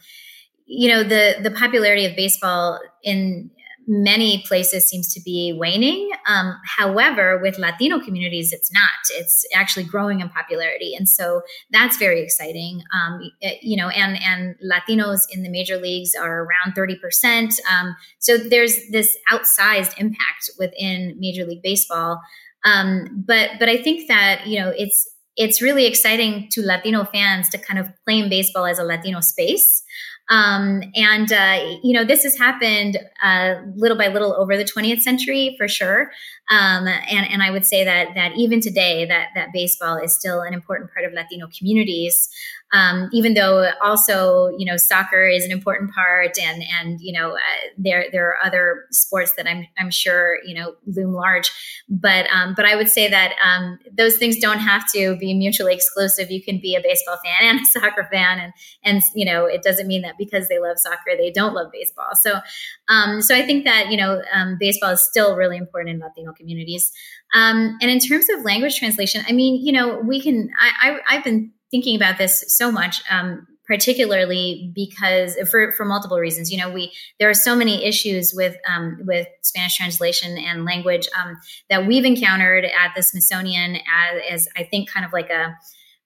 [0.67, 3.49] you know the the popularity of baseball in
[3.87, 6.09] many places seems to be waning.
[6.27, 8.89] Um, however, with Latino communities, it's not.
[9.11, 11.41] It's actually growing in popularity, and so
[11.71, 12.83] that's very exciting.
[12.93, 17.53] Um, it, you know, and and Latinos in the major leagues are around thirty percent.
[17.69, 22.21] Um, so there's this outsized impact within Major League Baseball.
[22.63, 27.49] Um, but but I think that you know it's it's really exciting to Latino fans
[27.49, 29.83] to kind of claim baseball as a Latino space.
[30.31, 35.01] Um, and, uh, you know, this has happened uh, little by little over the 20th
[35.01, 36.09] century for sure.
[36.49, 40.41] Um, and and I would say that that even today that that baseball is still
[40.41, 42.29] an important part of Latino communities.
[42.73, 47.31] Um, even though also you know soccer is an important part, and and you know
[47.31, 51.51] uh, there there are other sports that I'm I'm sure you know loom large,
[51.89, 55.73] but um, but I would say that um, those things don't have to be mutually
[55.73, 56.31] exclusive.
[56.31, 58.53] You can be a baseball fan and a soccer fan, and
[58.83, 62.11] and you know it doesn't mean that because they love soccer they don't love baseball.
[62.21, 62.39] So
[62.87, 66.31] um, so I think that you know um, baseball is still really important in Latino
[66.31, 66.91] communities.
[67.33, 71.15] Um, and in terms of language translation, I mean you know we can I, I
[71.17, 76.51] I've been thinking about this so much um, particularly because for, for multiple reasons.
[76.51, 81.07] You know we there are so many issues with um, with spanish translation and language
[81.17, 81.37] um,
[81.69, 85.55] that we've encountered at the smithsonian as, as i think kind of like a,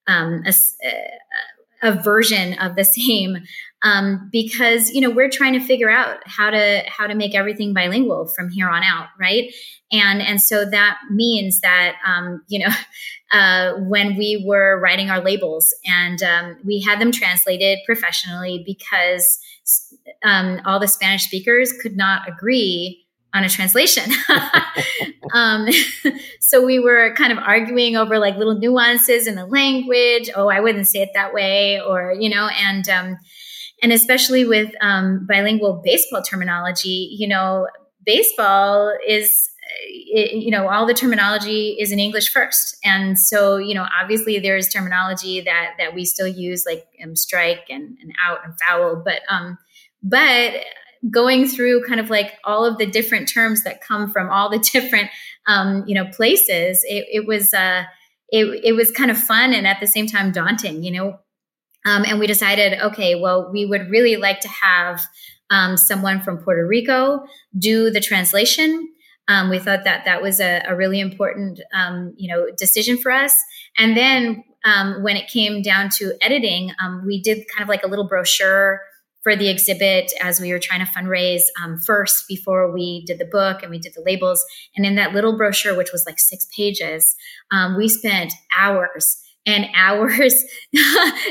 [0.07, 0.53] um, a,
[1.81, 3.37] a version of the same
[3.83, 7.73] um, because you know we're trying to figure out how to how to make everything
[7.73, 9.53] bilingual from here on out right?
[9.91, 12.73] And and so that means that um, you know
[13.31, 19.39] uh, when we were writing our labels and um, we had them translated professionally because
[20.23, 24.11] um, all the spanish speakers could not agree on a translation.
[25.33, 25.67] Um,
[26.39, 30.29] so we were kind of arguing over like little nuances in the language.
[30.35, 33.17] Oh i wouldn't say it that way or you know and um,
[33.81, 37.67] and especially with um, bilingual baseball terminology you know
[38.05, 42.77] baseball is it, you know all the terminology is in english first.
[42.83, 47.65] And so you know obviously there's terminology that that we still use like um, strike
[47.69, 49.01] and, and out and foul.
[49.03, 49.57] But um
[50.03, 50.53] but
[51.11, 54.59] going through kind of like all of the different terms that come from all the
[54.73, 55.09] different
[55.47, 57.83] um you know places it, it was uh
[58.29, 61.19] it, it was kind of fun and at the same time daunting you know
[61.85, 65.01] um, and we decided okay well we would really like to have
[65.49, 67.23] um, someone from puerto rico
[67.57, 68.87] do the translation
[69.27, 73.11] um, we thought that that was a, a really important, um, you know, decision for
[73.11, 73.35] us.
[73.77, 77.83] And then um, when it came down to editing, um, we did kind of like
[77.83, 78.81] a little brochure
[79.23, 81.41] for the exhibit as we were trying to fundraise
[81.83, 84.45] first before we did the book and we did the labels.
[84.75, 87.15] And in that little brochure, which was like six pages,
[87.75, 90.43] we spent hours and hours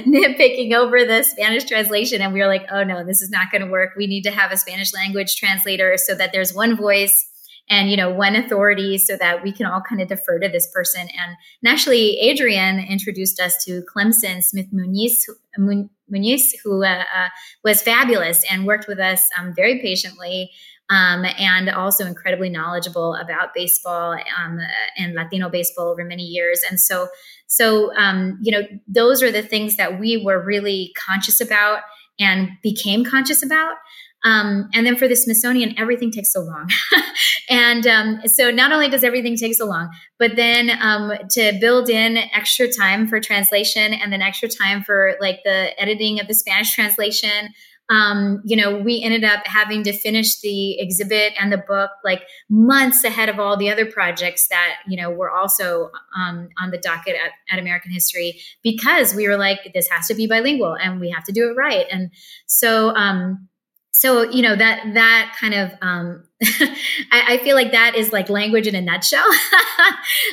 [0.07, 2.23] nitpicking over the Spanish translation.
[2.23, 3.91] And we were like, oh no, this is not going to work.
[3.97, 7.31] We need to have a Spanish language translator so that there's one voice
[7.69, 10.71] and you know one authority so that we can all kind of defer to this
[10.73, 15.25] person and, and actually adrian introduced us to clemson smith muniz
[15.59, 17.29] muniz who uh, uh,
[17.63, 20.51] was fabulous and worked with us um, very patiently
[20.91, 24.59] um, and also incredibly knowledgeable about baseball um,
[24.99, 27.09] and latino baseball over many years and so
[27.55, 31.81] so um, you know those are the things that we were really conscious about
[32.19, 33.77] and became conscious about
[34.25, 36.69] um, and then for the Smithsonian, everything takes so long.
[37.51, 41.91] and um, so not only does everything take so long, but then um, to build
[41.91, 46.35] in extra time for translation and then extra time for like the editing of the
[46.35, 47.51] Spanish translation.
[47.91, 52.23] Um, you know, we ended up having to finish the exhibit and the book like
[52.49, 56.79] months ahead of all the other projects that, you know, were also um, on the
[56.79, 60.99] docket at, at American History because we were like, this has to be bilingual and
[60.99, 61.87] we have to do it right.
[61.91, 62.11] And
[62.47, 63.49] so, um,
[63.95, 68.29] so you know that that kind of um, I, I, feel like that is like
[68.29, 69.27] language in a nutshell.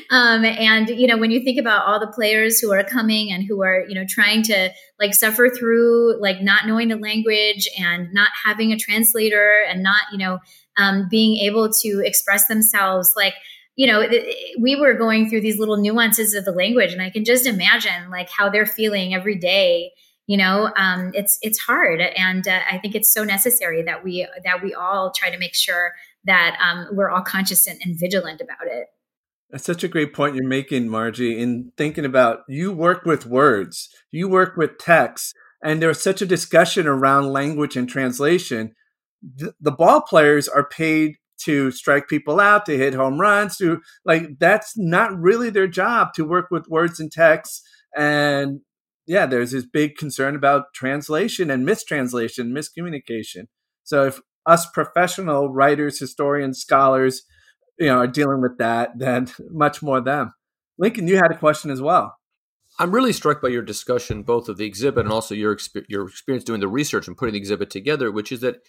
[0.09, 3.45] Um, and you know when you think about all the players who are coming and
[3.47, 8.13] who are you know trying to like suffer through like not knowing the language and
[8.13, 10.39] not having a translator and not you know
[10.77, 13.33] um, being able to express themselves like
[13.75, 14.05] you know
[14.59, 18.09] we were going through these little nuances of the language and i can just imagine
[18.09, 19.91] like how they're feeling every day
[20.31, 21.99] you know um, it's it's hard.
[21.99, 25.53] And uh, i think it's so necessary that we that we all try to make
[25.53, 25.91] sure
[26.23, 28.87] that um, we're all conscious and, and vigilant about it.
[29.49, 33.89] That's such a great point you're making margie in thinking about you work with words
[34.11, 38.73] you work with text and there's such a discussion around language and translation.
[39.35, 43.81] The, the ball players are paid to strike people out to hit home runs to
[44.05, 47.63] like that's not really their job to work with words and text
[47.95, 48.61] and
[49.11, 53.47] yeah, there's this big concern about translation and mistranslation, miscommunication.
[53.83, 57.23] So if us professional writers, historians, scholars,
[57.77, 60.33] you know, are dealing with that, then much more them.
[60.77, 62.15] Lincoln, you had a question as well.
[62.79, 66.07] I'm really struck by your discussion, both of the exhibit and also your exp- your
[66.07, 68.13] experience doing the research and putting the exhibit together.
[68.13, 68.59] Which is that,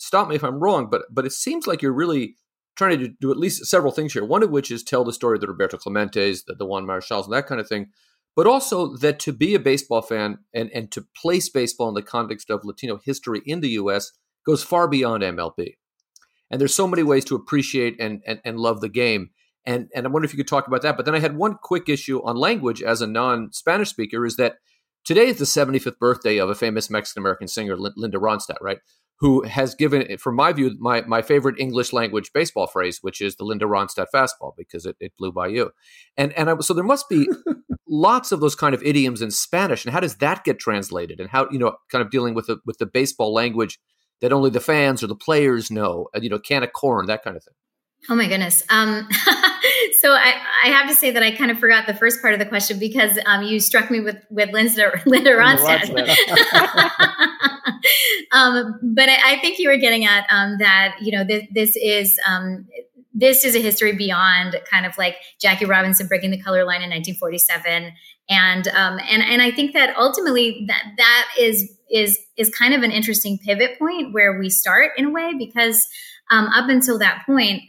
[0.00, 2.34] stop me if I'm wrong, but but it seems like you're really
[2.74, 4.24] trying to do at least several things here.
[4.24, 7.24] One of which is tell the story of the Roberto Clementes, the, the Juan Marichals,
[7.24, 7.92] and that kind of thing
[8.34, 12.02] but also that to be a baseball fan and, and to place baseball in the
[12.02, 14.12] context of Latino history in the US
[14.46, 15.74] goes far beyond MLB.
[16.50, 19.30] And there's so many ways to appreciate and, and, and love the game.
[19.64, 20.96] And and I wonder if you could talk about that.
[20.96, 24.56] But then I had one quick issue on language as a non-Spanish speaker is that
[25.04, 28.78] today is the 75th birthday of a famous Mexican American singer, Linda Ronstadt, right?
[29.20, 33.36] Who has given, from my view, my, my favorite English language baseball phrase, which is
[33.36, 35.70] the Linda Ronstadt fastball, because it, it blew by you.
[36.16, 37.28] And and I, so there must be
[37.88, 39.84] lots of those kind of idioms in Spanish.
[39.84, 41.20] And how does that get translated?
[41.20, 43.78] And how, you know, kind of dealing with the, with the baseball language
[44.22, 47.36] that only the fans or the players know, you know, can of corn, that kind
[47.36, 47.54] of thing.
[48.08, 48.64] Oh my goodness.
[48.68, 49.08] Um,
[50.00, 52.40] so I, I have to say that I kind of forgot the first part of
[52.40, 55.88] the question because um, you struck me with with Linda, Linda Ronstadt.
[58.32, 60.96] um, but I, I, think you were getting at um, that.
[61.00, 62.66] You know, this, this is um,
[63.14, 66.90] this is a history beyond kind of like Jackie Robinson breaking the color line in
[66.90, 67.92] 1947,
[68.28, 72.82] and um, and and I think that ultimately that that is is is kind of
[72.82, 75.86] an interesting pivot point where we start in a way because
[76.30, 77.62] up until that point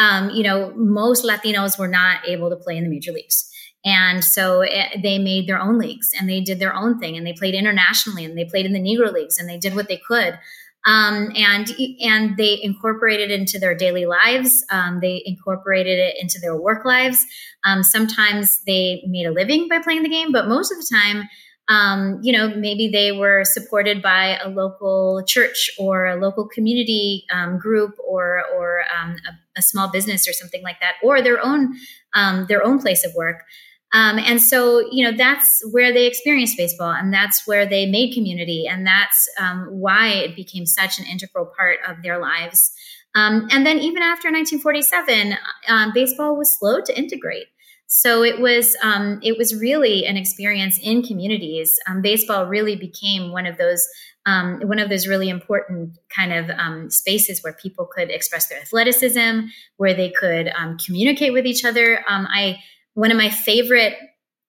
[0.00, 3.49] um, you know, most Latinos were not able to play in the major leagues.
[3.84, 7.26] And so it, they made their own leagues and they did their own thing and
[7.26, 9.96] they played internationally and they played in the Negro leagues and they did what they
[9.96, 10.38] could.
[10.86, 14.64] Um, and and they incorporated it into their daily lives.
[14.70, 17.24] Um, they incorporated it into their work lives.
[17.64, 21.28] Um, sometimes they made a living by playing the game, but most of the time,
[21.68, 27.26] um, you know, maybe they were supported by a local church or a local community
[27.32, 31.44] um, group or or um, a, a, small business or something like that, or their
[31.44, 31.74] own
[32.14, 33.44] um, their own place of work.
[33.92, 38.14] Um, and so, you know, that's where they experienced baseball, and that's where they made
[38.14, 42.72] community, and that's um, why it became such an integral part of their lives.
[43.14, 45.36] and then, even after 1947,
[45.68, 47.46] uh, baseball was slow to integrate.
[47.92, 51.76] So it was um, it was really an experience in communities.
[51.88, 53.84] Um, baseball really became one of those
[54.26, 58.60] um, one of those really important kind of um, spaces where people could express their
[58.60, 62.04] athleticism, where they could um, communicate with each other.
[62.08, 62.58] Um, I
[62.94, 63.96] one of my favorite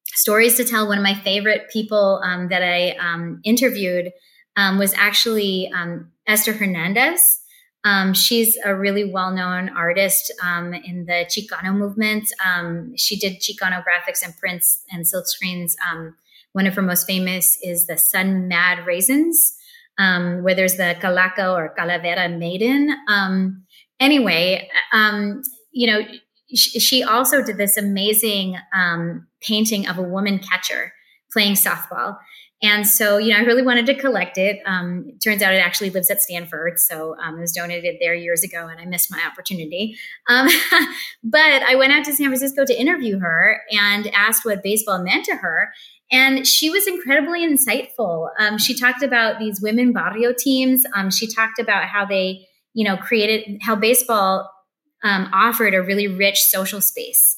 [0.07, 0.87] stories to tell.
[0.87, 2.95] One of my favorite people that I
[3.43, 4.11] interviewed
[4.57, 5.71] was actually
[6.27, 7.39] Ester Hernandez.
[7.83, 12.29] Um, she's a really well known artist um, in the Chicano movement.
[12.45, 15.75] Um, she did Chicano graphics and prints and silk screens.
[15.91, 16.15] Um,
[16.53, 19.57] one of her most famous is the Sun Mad Raisins,
[19.97, 22.95] um, where there's the Calaca or Calavera Maiden.
[23.07, 23.63] Um,
[23.99, 24.69] anyway,
[25.71, 26.01] you know,
[26.55, 28.57] sh- she also did this amazing
[29.41, 30.93] painting of a woman catcher
[31.31, 32.17] playing softball.
[32.63, 34.59] And so, you know, I really wanted to collect it.
[34.67, 36.79] Um, turns out it actually lives at Stanford.
[36.79, 39.97] So um, it was donated there years ago and I missed my opportunity.
[40.29, 40.47] Um,
[41.23, 45.25] but I went out to San Francisco to interview her and asked what baseball meant
[45.25, 45.69] to her.
[46.11, 48.29] And she was incredibly insightful.
[48.37, 50.83] Um, she talked about these women barrio teams.
[50.93, 54.51] Um, she talked about how they, you know, created, how baseball
[55.03, 57.37] um, offered a really rich social space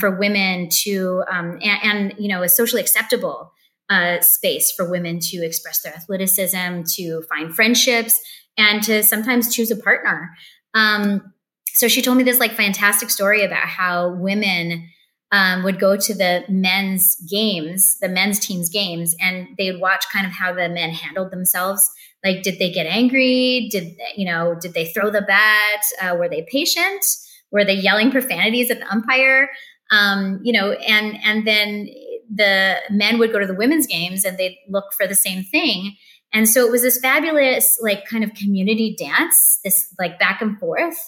[0.00, 3.52] for women to, and, and, you know, a socially acceptable
[3.88, 8.20] uh, space for women to express their athleticism, to find friendships,
[8.56, 10.30] and to sometimes choose a partner.
[10.74, 11.32] Um,
[11.74, 14.88] so she told me this like fantastic story about how women
[15.30, 20.04] um, would go to the men's games, the men's teams games, and they would watch
[20.12, 21.88] kind of how the men handled themselves.
[22.24, 23.68] Like, did they get angry?
[23.70, 24.56] Did you know?
[24.60, 25.82] Did they throw the bat?
[26.02, 27.04] Uh, were they patient?
[27.50, 29.50] Were they yelling profanities at the umpire?
[29.90, 31.88] Um, you know, and and then
[32.34, 35.96] the men would go to the women's games and they'd look for the same thing.
[36.32, 40.58] And so it was this fabulous, like, kind of community dance, this like back and
[40.58, 40.98] forth,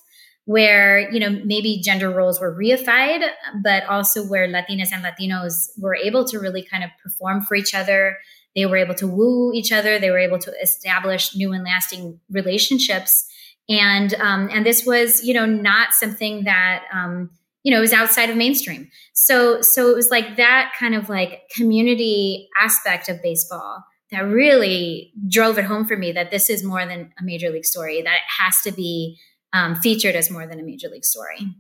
[0.50, 3.24] where, you know, maybe gender roles were reified,
[3.62, 7.72] but also where Latinas and Latinos were able to really kind of perform for each
[7.72, 8.18] other.
[8.56, 10.00] They were able to woo each other.
[10.00, 13.28] They were able to establish new and lasting relationships.
[13.68, 17.30] And, um, and this was, you know, not something that, um,
[17.62, 18.90] you know, was outside of mainstream.
[19.12, 25.12] So, so it was like that kind of like community aspect of baseball that really
[25.28, 28.14] drove it home for me that this is more than a major league story, that
[28.14, 29.16] it has to be
[29.52, 31.54] um, featured as more than a major league story.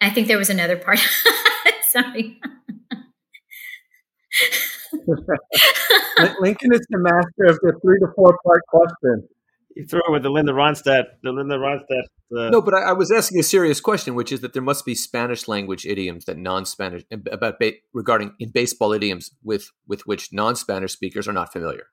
[0.00, 0.98] I think there was another part.
[1.88, 2.38] Sorry.
[6.40, 9.28] Lincoln is the master of the three to four part question
[9.74, 12.04] you throw it with the Linda Ronstadt, the Linda Ronstadt.
[12.36, 14.84] Uh, no, but I, I, was asking a serious question, which is that there must
[14.84, 20.32] be Spanish language idioms that non-Spanish about ba- regarding in baseball idioms with with which
[20.32, 21.86] non-Spanish speakers are not familiar,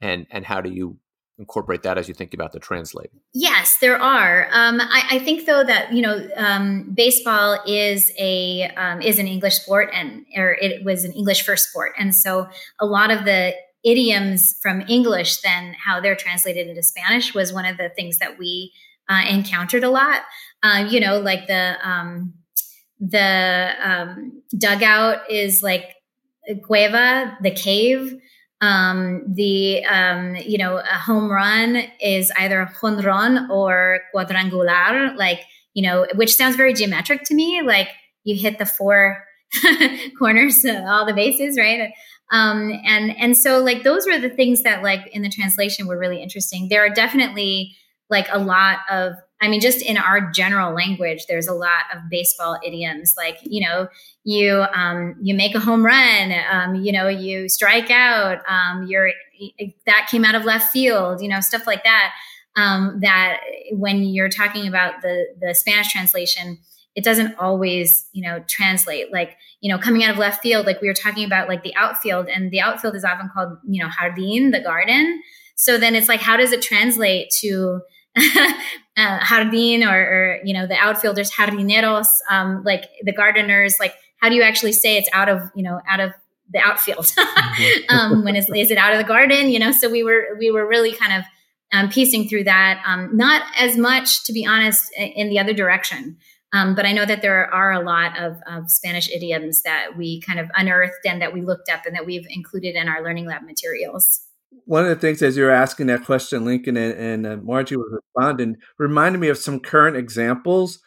[0.00, 0.98] and and how do you
[1.38, 3.10] incorporate that as you think about the translate?
[3.32, 4.48] Yes, there are.
[4.52, 9.26] Um, I, I, think though that you know um, baseball is a um, is an
[9.26, 12.48] English sport, and or it was an English first sport, and so
[12.80, 17.64] a lot of the idioms from English than how they're translated into Spanish was one
[17.64, 18.72] of the things that we
[19.08, 20.22] uh, encountered a lot.
[20.62, 22.34] Uh, you know, like the um,
[23.00, 25.94] the um, dugout is like
[26.64, 28.20] cueva, the cave.
[28.60, 35.42] Um, the um, you know a home run is either jonron or cuadrangular, like
[35.74, 37.62] you know, which sounds very geometric to me.
[37.62, 37.88] Like
[38.24, 39.24] you hit the four
[40.18, 41.92] corners, all the bases, right?
[42.30, 45.98] Um, and and so like those were the things that like in the translation were
[45.98, 46.68] really interesting.
[46.68, 47.76] There are definitely
[48.10, 52.00] like a lot of I mean, just in our general language, there's a lot of
[52.10, 53.88] baseball idioms like, you know,
[54.24, 59.10] you um, you make a home run, um, you know, you strike out, um, you're
[59.86, 62.12] that came out of left field, you know, stuff like that.
[62.56, 66.58] Um, that when you're talking about the the Spanish translation,
[66.96, 69.12] it doesn't always, you know, translate.
[69.12, 71.74] Like, you know, coming out of left field, like we were talking about, like the
[71.76, 75.22] outfield, and the outfield is often called, you know, jardín, the garden.
[75.54, 77.82] So then it's like, how does it translate to
[78.98, 84.28] uh, jardín or, or, you know, the outfielders, jardineros, um, like the gardeners, like how
[84.28, 86.12] do you actually say it's out of, you know, out of
[86.52, 87.12] the outfield?
[87.58, 87.96] Mm-hmm.
[87.96, 89.48] um, when is, is it out of the garden?
[89.50, 91.24] You know, so we were, we were really kind of
[91.72, 92.80] um, piecing through that.
[92.86, 96.18] Um, not as much, to be honest, in the other direction.
[96.52, 100.20] Um, but I know that there are a lot of, of, Spanish idioms that we
[100.20, 103.26] kind of unearthed and that we looked up and that we've included in our Learning
[103.26, 104.27] Lab materials
[104.64, 107.76] one of the things as you were asking that question, Lincoln and, and uh, Margie
[107.76, 110.80] was responding, reminded me of some current examples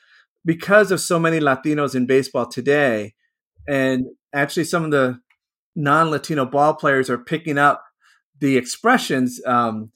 [0.45, 3.14] because of so many Latinos in baseball today,
[3.68, 5.20] and actually some of the
[5.76, 7.84] non-Latino ball players are picking up
[8.39, 9.41] the expressions.
[9.45, 9.91] Um,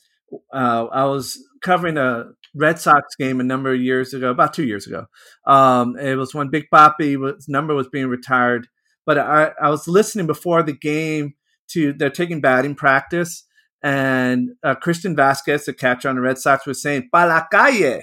[0.53, 4.66] uh, I was covering a Red Sox game a number of years ago, about two
[4.66, 5.05] years ago.
[5.45, 8.68] Um, it was when Big Papi was number was being retired,
[9.05, 11.34] but I, I was listening before the game
[11.70, 13.43] to they're taking batting practice
[13.84, 18.01] and uh, Christian Vázquez, the catcher on the Red Sox, was saying "pa calle,"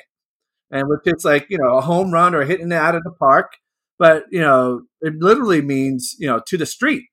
[0.71, 3.13] and which is like you know a home run or hitting it out of the
[3.13, 3.57] park,
[3.99, 7.05] but you know it literally means you know to the street,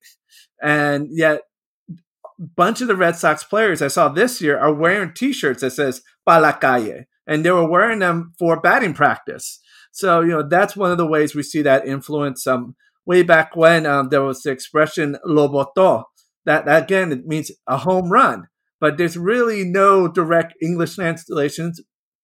[0.61, 1.41] and yet
[1.89, 1.95] a
[2.55, 6.01] bunch of the Red Sox players I saw this year are wearing T-shirts that says
[6.25, 9.59] "pa calle," and they were wearing them for batting practice.
[9.91, 12.45] So you know that's one of the ways we see that influence.
[12.45, 16.03] Um, way back when um, there was the expression "lo botó,"
[16.49, 18.47] that, that again it means a home run
[18.79, 21.81] but there's really no direct English translations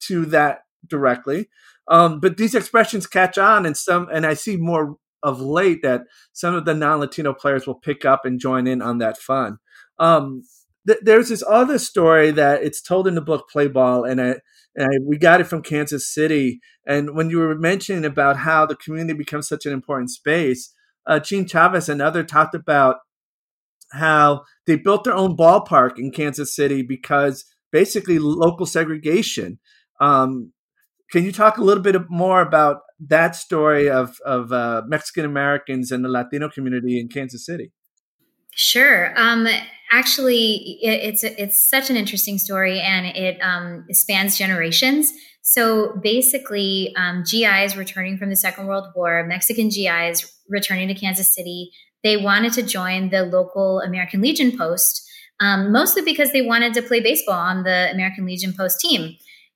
[0.07, 1.49] to that directly.
[1.87, 6.01] Um, but these expressions catch on, and some, and I see more of late that
[6.33, 9.57] some of the non-Latino players will pick up and join in on that fun.
[9.99, 10.43] Um,
[10.87, 14.41] th- there's this other story that it's told in the book Play Ball, and and
[14.79, 16.59] I, we got it from Kansas City.
[16.85, 20.73] And when you were mentioning about how the community becomes such an important space,
[21.07, 22.97] uh, Gene Chavez and other talked about
[23.95, 29.59] how they built their own ballpark in Kansas City because basically local segregation.
[29.99, 30.51] Um,
[31.11, 32.77] can you talk a little bit more about
[33.07, 37.71] that story of of uh, Mexican Americans and the Latino community in Kansas City?
[38.57, 39.13] Sure.
[39.19, 39.47] Um,
[39.91, 45.11] actually, it, it's it's such an interesting story, and it, um, spans generations.
[45.41, 51.35] So basically, um, GIs returning from the Second World War, Mexican GIs returning to Kansas
[51.35, 51.71] City,
[52.05, 55.01] they wanted to join the local American Legion post,
[55.39, 59.15] um, mostly because they wanted to play baseball on the American Legion post team.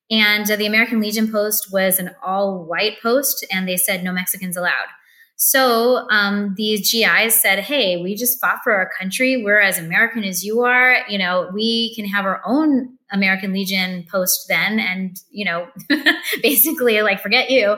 [0.09, 4.11] And uh, the American Legion post was an all white post, and they said no
[4.11, 4.87] Mexicans allowed.
[5.35, 9.43] So um, these GIs said, "Hey, we just fought for our country.
[9.43, 10.97] We're as American as you are.
[11.07, 15.67] You know, we can have our own American Legion post then, and you know,
[16.41, 17.77] basically like forget you."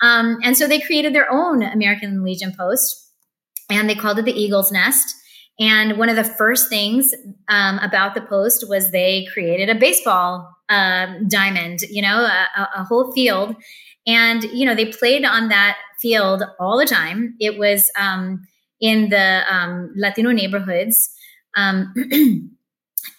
[0.00, 3.01] Um, and so they created their own American Legion post,
[3.72, 5.16] and they called it the Eagle's Nest.
[5.58, 7.12] And one of the first things
[7.48, 12.84] um, about the post was they created a baseball um, diamond, you know, a, a,
[12.84, 13.54] whole field.
[14.06, 17.36] And, you know, they played on that field all the time.
[17.38, 18.46] It was um,
[18.80, 21.10] in the um, Latino neighborhoods.
[21.56, 21.92] Um,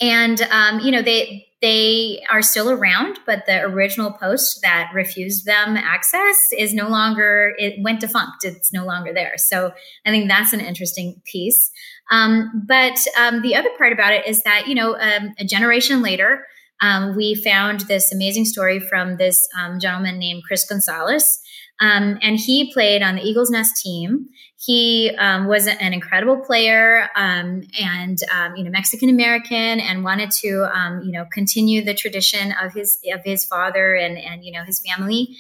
[0.02, 5.46] and, um, you know, they, they are still around, but the original post that refused
[5.46, 8.44] them access is no longer, it went defunct.
[8.44, 9.36] It's no longer there.
[9.38, 9.72] So
[10.06, 11.72] I think that's an interesting piece.
[12.12, 16.02] Um, but um, the other part about it is that, you know, um, a generation
[16.02, 16.46] later,
[16.82, 21.40] um, we found this amazing story from this um, gentleman named Chris Gonzalez.
[21.80, 24.28] Um, and he played on the Eagles Nest team.
[24.66, 30.32] He um, was an incredible player um, and um, you know Mexican American, and wanted
[30.32, 34.54] to um, you know continue the tradition of his of his father and and you
[34.54, 35.36] know his family.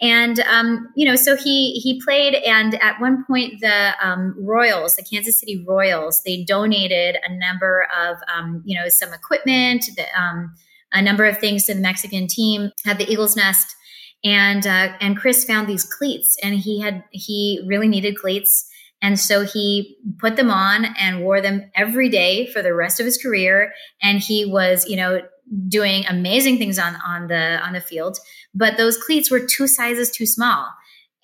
[0.00, 4.96] And um, you know, so he he played, and at one point the um, Royals,
[4.96, 8.16] the Kansas City Royals, they donated a number of
[8.64, 10.06] you know some equipment, the,
[10.92, 13.76] a number of things to the Mexican team at the Eagles Nest
[14.24, 18.68] and uh, and Chris found these cleats, and he had he really needed cleats,
[19.00, 23.06] and so he put them on and wore them every day for the rest of
[23.06, 25.22] his career, and he was you know
[25.68, 28.18] doing amazing things on on the on the field,
[28.54, 30.68] but those cleats were two sizes too small,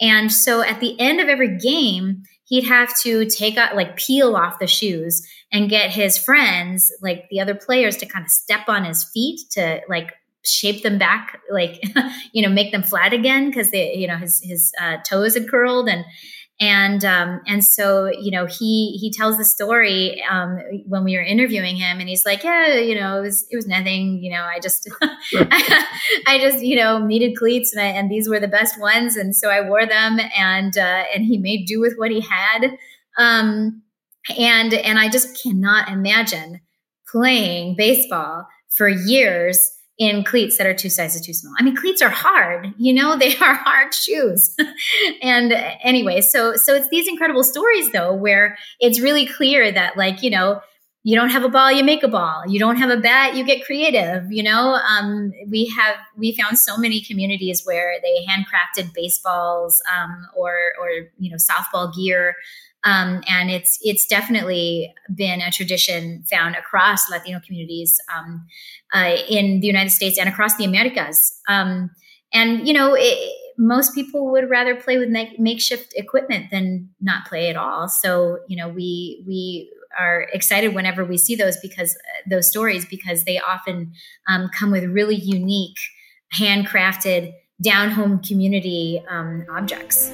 [0.00, 4.34] and so at the end of every game, he'd have to take out like peel
[4.34, 8.68] off the shoes and get his friends like the other players to kind of step
[8.68, 10.12] on his feet to like
[10.44, 11.82] shape them back like
[12.32, 15.48] you know make them flat again because they you know his his uh, toes had
[15.48, 15.88] curled.
[15.88, 16.04] And
[16.60, 21.22] and um, and so you know he he tells the story um, when we were
[21.22, 24.42] interviewing him and he's like yeah you know it was it was nothing you know
[24.42, 28.80] I just I just you know needed cleats and I, and these were the best
[28.80, 32.20] ones and so I wore them and uh, and he made do with what he
[32.20, 32.76] had.
[33.18, 33.82] Um,
[34.36, 36.60] and and I just cannot imagine
[37.10, 41.52] playing baseball for years in cleats that are two sizes too small.
[41.58, 44.56] I mean, cleats are hard, you know, they are hard shoes.
[45.22, 50.22] and anyway, so so it's these incredible stories though where it's really clear that like,
[50.22, 50.60] you know,
[51.04, 52.42] you don't have a ball, you make a ball.
[52.46, 54.30] You don't have a bat, you get creative.
[54.30, 60.26] You know, um, we have we found so many communities where they handcrafted baseballs um,
[60.36, 62.34] or or you know softball gear
[62.84, 68.46] um, and it's it's definitely been a tradition found across Latino communities um,
[68.94, 71.40] uh, in the United States and across the Americas.
[71.48, 71.90] Um,
[72.32, 77.26] and you know, it, most people would rather play with make, makeshift equipment than not
[77.26, 77.88] play at all.
[77.88, 82.84] So you know, we we are excited whenever we see those because uh, those stories
[82.84, 83.92] because they often
[84.28, 85.78] um, come with really unique,
[86.34, 90.12] handcrafted, down home community um, objects.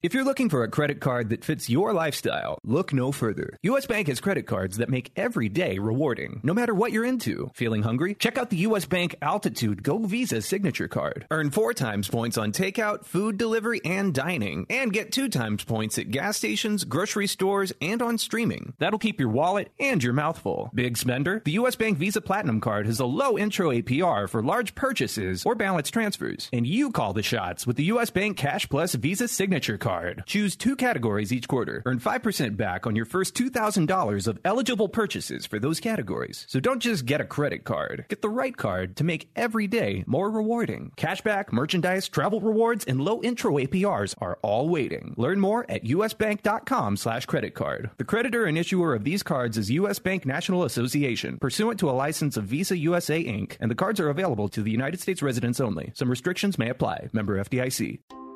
[0.00, 3.58] If you're looking for a credit card that fits your lifestyle, look no further.
[3.62, 7.50] US Bank has credit cards that make every day rewarding, no matter what you're into.
[7.54, 8.14] Feeling hungry?
[8.14, 11.26] Check out the US Bank Altitude Go Visa signature card.
[11.32, 15.98] Earn four times points on takeout, food delivery, and dining, and get two times points
[15.98, 18.74] at gas stations, grocery stores, and on streaming.
[18.78, 20.70] That'll keep your wallet and your mouth full.
[20.72, 21.42] Big spender?
[21.44, 25.56] The US Bank Visa Platinum card has a low intro APR for large purchases or
[25.56, 29.76] balance transfers, and you call the shots with the US Bank Cash Plus Visa signature
[29.76, 30.22] card card.
[30.26, 31.82] Choose two categories each quarter.
[31.86, 36.44] Earn 5% back on your first $2,000 of eligible purchases for those categories.
[36.46, 38.04] So don't just get a credit card.
[38.08, 40.92] Get the right card to make every day more rewarding.
[40.96, 45.14] Cashback, merchandise, travel rewards, and low intro APRs are all waiting.
[45.16, 47.88] Learn more at usbank.com slash credit card.
[47.96, 49.98] The creditor and issuer of these cards is U.S.
[49.98, 54.10] Bank National Association, pursuant to a license of Visa USA Inc., and the cards are
[54.10, 55.92] available to the United States residents only.
[55.94, 57.08] Some restrictions may apply.
[57.14, 58.27] Member FDIC.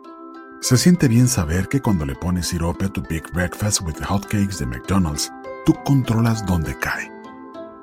[0.63, 4.61] Se siente bien saber que cuando le pones sirope a tu Big Breakfast with Hotcakes
[4.61, 5.29] de McDonald's,
[5.67, 7.11] tú controlas dónde cae.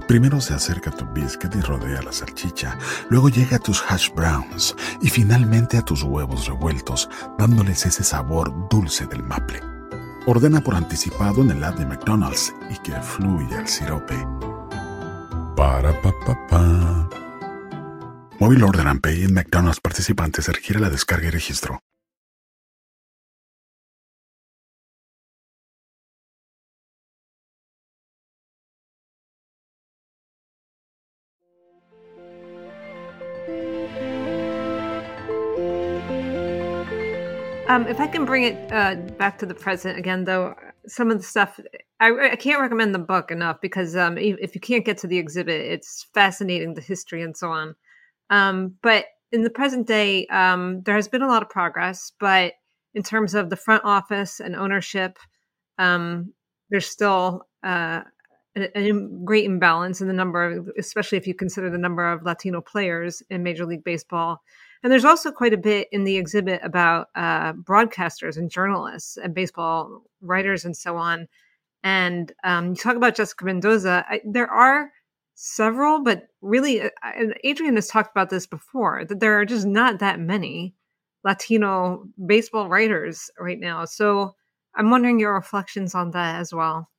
[0.07, 4.09] Primero se acerca a tu biscuit y rodea la salchicha, luego llega a tus hash
[4.15, 9.59] browns y finalmente a tus huevos revueltos, dándoles ese sabor dulce del maple.
[10.25, 14.15] Ordena por anticipado en el app de McDonald's y que fluya el sirope.
[15.57, 17.09] Para pa pa pa.
[18.39, 21.81] Móvil Order and Pay en McDonald's participantes requiere la descarga y registro.
[37.69, 40.55] Um, if I can bring it uh, back to the present again, though,
[40.87, 41.59] some of the stuff
[41.99, 45.19] I, I can't recommend the book enough because um, if you can't get to the
[45.19, 47.75] exhibit, it's fascinating the history and so on.
[48.31, 52.53] Um, but in the present day, um, there has been a lot of progress, but
[52.95, 55.19] in terms of the front office and ownership,
[55.77, 56.33] um,
[56.71, 58.01] there's still uh,
[58.55, 58.91] a,
[59.23, 63.21] great imbalance in the number, of, especially if you consider the number of Latino players
[63.29, 64.41] in Major League Baseball.
[64.81, 69.33] And there's also quite a bit in the exhibit about uh, broadcasters and journalists and
[69.33, 71.27] baseball writers and so on.
[71.83, 74.05] And um, you talk about Jessica Mendoza.
[74.07, 74.91] I, there are
[75.35, 76.89] several, but really, uh,
[77.43, 80.75] Adrian has talked about this before, that there are just not that many
[81.23, 83.85] Latino baseball writers right now.
[83.85, 84.35] So
[84.75, 86.89] I'm wondering your reflections on that as well.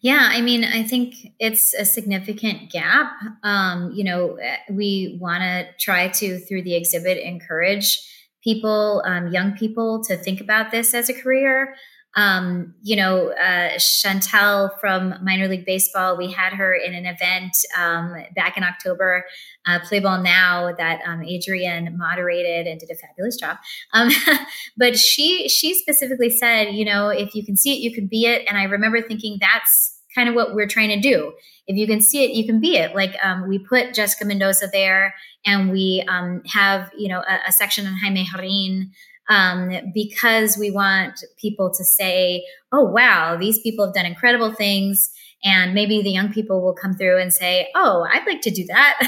[0.00, 3.12] Yeah, I mean, I think it's a significant gap.
[3.42, 8.00] Um, you know, eh, we want to try to, through the exhibit, encourage
[8.44, 11.74] people, um, young people, to think about this as a career.
[12.16, 17.52] Um, you know, uh, Chantel from Minor League Baseball, we had her in an event
[17.76, 19.24] um, back in October,
[19.66, 23.58] uh, Play Ball Now, that um, Adrian moderated and did a fabulous job.
[23.92, 24.10] Um,
[24.76, 28.24] but she she specifically said, you know, if you can see it, you can be
[28.24, 28.44] it.
[28.48, 31.32] And I remember thinking that's kind of what we're trying to do.
[31.66, 32.94] If you can see it, you can be it.
[32.94, 37.52] Like um, we put Jessica Mendoza there, and we um, have you know a, a
[37.52, 38.90] section on Jaime Jarrín
[39.28, 45.10] um, because we want people to say, "Oh wow, these people have done incredible things."
[45.44, 48.64] and maybe the young people will come through and say oh i'd like to do
[48.66, 48.98] that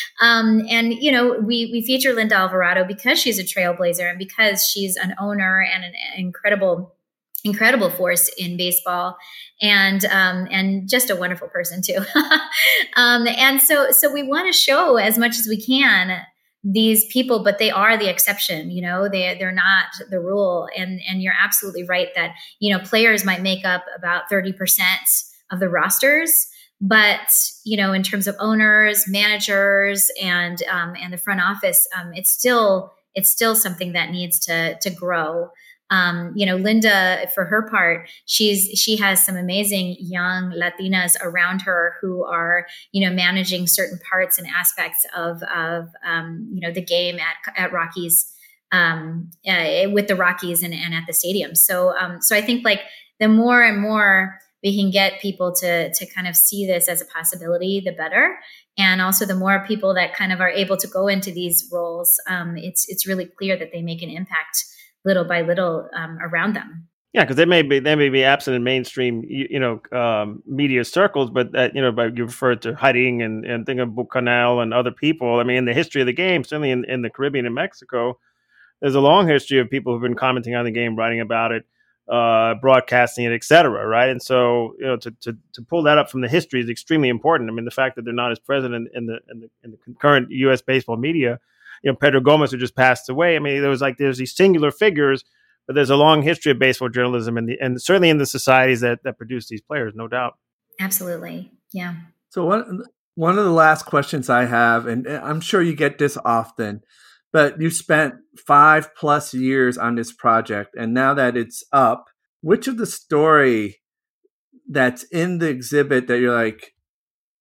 [0.20, 4.64] um, and you know we we feature linda alvarado because she's a trailblazer and because
[4.64, 6.94] she's an owner and an incredible
[7.44, 9.16] incredible force in baseball
[9.62, 11.98] and um, and just a wonderful person too
[12.96, 16.20] um, and so so we want to show as much as we can
[16.70, 20.68] these people but they are the exception you know they they're not the rule.
[20.76, 24.54] And and you're absolutely right that you know players might make up about 30%
[25.50, 26.46] of the rosters
[26.80, 27.30] but
[27.64, 32.30] you know in terms of owners managers and um, and the front office um, it's
[32.30, 35.48] still it's still something that needs to to grow
[35.90, 41.62] um, you know linda for her part she's she has some amazing young latinas around
[41.62, 46.72] her who are you know managing certain parts and aspects of of um, you know
[46.72, 48.32] the game at, at rockies
[48.70, 52.64] um, uh, with the rockies and, and at the stadium so um, so i think
[52.64, 52.82] like
[53.18, 57.00] the more and more we can get people to to kind of see this as
[57.00, 58.38] a possibility, the better.
[58.76, 62.14] And also, the more people that kind of are able to go into these roles,
[62.28, 64.64] um, it's it's really clear that they make an impact
[65.04, 66.88] little by little um, around them.
[67.14, 70.42] Yeah, because they may be they may be absent in mainstream you, you know um,
[70.46, 73.94] media circles, but that you know, but you referred to Jarrín and and think of
[73.94, 75.40] Buck Canel and other people.
[75.40, 78.18] I mean, in the history of the game, certainly in, in the Caribbean and Mexico,
[78.80, 81.64] there's a long history of people who've been commenting on the game, writing about it
[82.08, 83.86] uh, broadcasting it, etc.
[83.86, 84.08] right?
[84.08, 87.08] And so, you know, to, to, to pull that up from the history is extremely
[87.08, 87.50] important.
[87.50, 89.70] I mean, the fact that they're not as present in, in the, in the in
[89.72, 90.62] the current U.S.
[90.62, 91.38] baseball media,
[91.82, 93.36] you know, Pedro Gomez who just passed away.
[93.36, 95.24] I mean, there was like there's these singular figures,
[95.66, 99.02] but there's a long history of baseball journalism, and and certainly in the societies that
[99.04, 100.34] that produce these players, no doubt.
[100.80, 101.94] Absolutely, yeah.
[102.30, 106.16] So one one of the last questions I have, and I'm sure you get this
[106.24, 106.82] often
[107.32, 112.06] but you spent five plus years on this project and now that it's up
[112.40, 113.80] which of the story
[114.68, 116.74] that's in the exhibit that you're like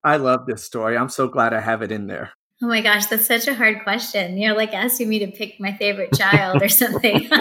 [0.03, 2.31] i love this story i'm so glad i have it in there
[2.61, 5.73] oh my gosh that's such a hard question you're like asking me to pick my
[5.73, 7.29] favorite child or something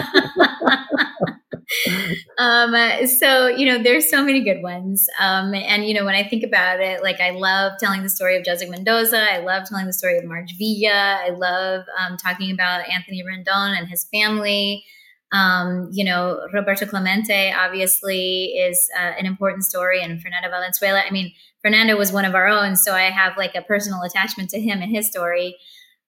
[2.37, 5.07] um, so you know, there's so many good ones.
[5.19, 8.37] Um, and you know, when I think about it, like I love telling the story
[8.37, 9.19] of Jessica Mendoza.
[9.19, 11.19] I love telling the story of Marge Villa.
[11.25, 14.85] I love um, talking about Anthony Rendon and his family.
[15.33, 21.03] Um, you know, Roberto Clemente obviously is uh, an important story, and Fernando Valenzuela.
[21.05, 24.49] I mean, Fernando was one of our own, so I have like a personal attachment
[24.51, 25.57] to him and his story.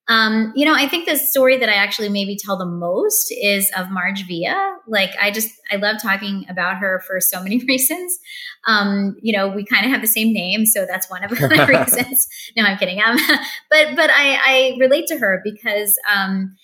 [0.09, 3.71] Um, you know, I think the story that I actually maybe tell the most is
[3.77, 4.77] of Marge Villa.
[4.87, 8.17] Like, I just, I love talking about her for so many reasons.
[8.65, 11.65] Um, you know, we kind of have the same name, so that's one of the
[11.69, 12.27] reasons.
[12.57, 12.99] No, I'm kidding.
[12.99, 13.17] Um,
[13.69, 16.55] but, but I, I relate to her because, um,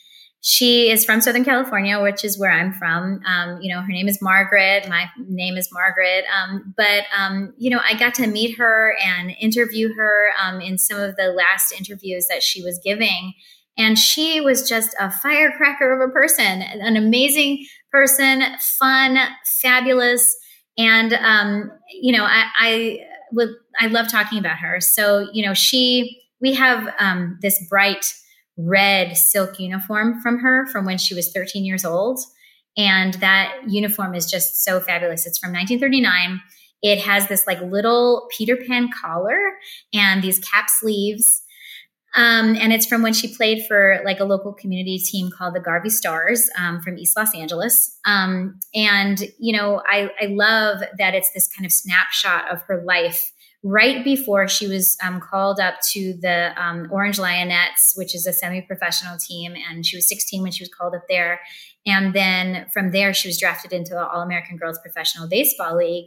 [0.41, 3.19] she is from Southern California, which is where I'm from.
[3.25, 4.88] Um, you know, her name is Margaret.
[4.88, 6.23] My name is Margaret.
[6.31, 10.77] Um, but, um, you know, I got to meet her and interview her um, in
[10.77, 13.33] some of the last interviews that she was giving.
[13.77, 18.43] And she was just a firecracker of a person, an amazing person,
[18.79, 19.17] fun,
[19.61, 20.38] fabulous.
[20.77, 22.99] And, um, you know, I, I
[23.31, 24.79] would, I love talking about her.
[24.79, 28.13] So, you know, she, we have um, this bright,
[28.58, 32.20] red silk uniform from her from when she was 13 years old.
[32.78, 35.26] And that uniform is just so fabulous.
[35.26, 36.41] It's from 1939.
[36.82, 39.38] It has this like little Peter Pan collar
[39.93, 41.41] and these cap sleeves.
[42.18, 45.60] Um, and it's from when she played for like a local community team called the
[45.60, 47.99] Garvey Stars um, from East Los Angeles.
[48.06, 52.84] Um, and, you know, I, I love that it's this kind of snapshot of her
[52.86, 53.34] life
[53.66, 58.32] right before she was um, called up to the um, Orange Lionettes, which is a
[58.32, 59.55] semi professional team.
[59.70, 61.41] And she was 16 when she was called up there.
[61.84, 66.05] And then from there, she was drafted into the All American Girls Professional Baseball League.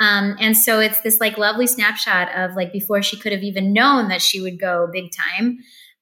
[0.00, 3.74] Um, and so it's this like lovely snapshot of like before she could have even
[3.74, 5.58] known that she would go big time.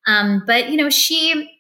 [0.07, 1.51] Um, but, you know, she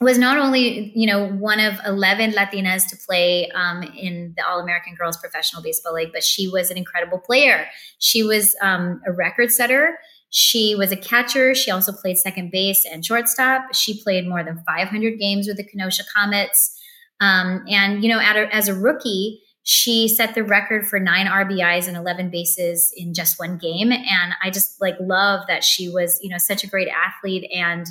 [0.00, 4.94] was not only you know one of 11 latinas to play um, in the all-american
[4.94, 7.66] girls professional baseball league but she was an incredible player.
[7.98, 9.98] She was um, a record setter.
[10.30, 11.54] She was a catcher.
[11.54, 13.74] She also played second base and shortstop.
[13.74, 16.78] She played more than 500 games with the kenosha comets.
[17.20, 21.86] Um, and you know a, as a rookie she set the record for nine RBIs
[21.86, 23.92] and 11 bases in just one game.
[23.92, 27.86] And I just like love that she was, you know, such a great athlete and,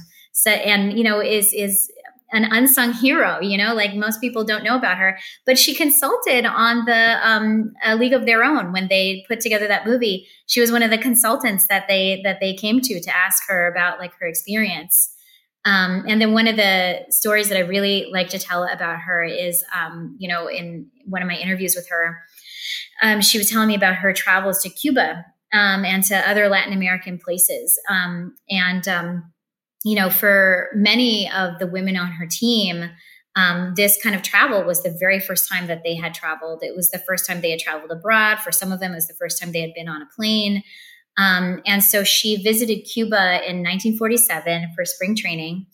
[0.45, 1.91] and, you know, is, is
[2.31, 5.17] an unsung hero, you know, like most people don't know about her.
[5.45, 9.67] But she consulted on the um, a League of Their Own when they put together
[9.67, 10.27] that movie.
[10.45, 13.67] She was one of the consultants that they that they came to to ask her
[13.67, 15.13] about like her experience.
[15.65, 19.23] Um, and then one of the stories that I really like to tell about her
[19.23, 22.17] is, um, you know, in one of my interviews with her,
[23.01, 26.73] um, she was telling me about her travels to Cuba um, and to other Latin
[26.73, 27.79] American places.
[27.89, 29.33] Um, and um,
[29.83, 32.89] you know, for many of the women on her team,
[33.35, 36.61] um, this kind of travel was the very first time that they had traveled.
[36.61, 38.39] It was the first time they had traveled abroad.
[38.39, 40.63] For some of them, it was the first time they had been on a plane.
[41.17, 45.67] Um, and so she visited Cuba in 1947 for spring training.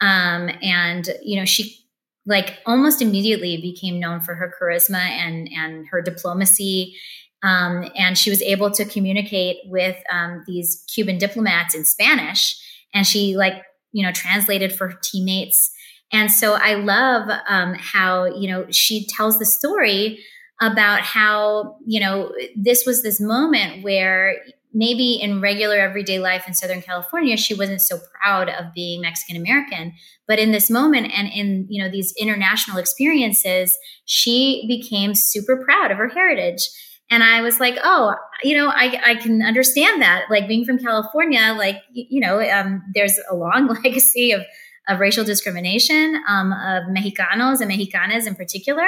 [0.00, 1.78] Um, and, you know, she
[2.26, 6.96] like almost immediately became known for her charisma and, and her diplomacy.
[7.42, 12.58] Um, and she was able to communicate with um, these Cuban diplomats in Spanish
[12.94, 15.70] and she like you know translated for teammates.
[16.12, 20.22] And so i love um, how you know she tells the story
[20.60, 24.36] about how you know this was this moment where
[24.72, 29.36] maybe in regular everyday life in southern california she wasn't so proud of being mexican
[29.36, 29.92] american
[30.28, 35.90] but in this moment and in you know these international experiences she became super proud
[35.90, 36.68] of her heritage
[37.10, 40.24] and I was like, oh, you know, I, I can understand that.
[40.30, 44.42] Like being from California, like, you know, um, there's a long legacy of,
[44.88, 48.84] of racial discrimination um, of Mexicanos and Mexicanas in particular.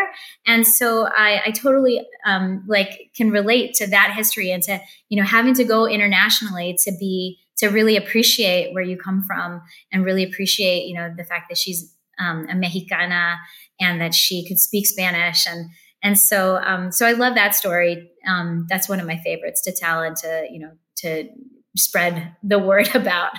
[0.46, 5.20] And so I, I totally um, like can relate to that history and to, you
[5.20, 9.62] know, having to go internationally to be, to really appreciate where you come from
[9.92, 13.36] and really appreciate, you know, the fact that she's um, a Mexicana
[13.80, 15.70] and that she could speak Spanish and,
[16.06, 18.12] and so um, so I love that story.
[18.28, 21.28] Um, that's one of my favorites to tell and to you know to
[21.76, 23.32] spread the word about.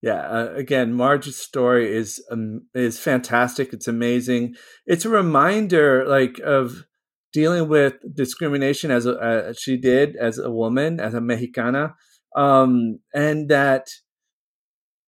[0.00, 3.72] Yeah, uh, again, Marge's story is um, is fantastic.
[3.72, 4.54] It's amazing.
[4.86, 6.84] It's a reminder, like, of
[7.32, 11.96] dealing with discrimination as a, uh, she did as a woman, as a Mexicana,
[12.36, 13.88] um, and that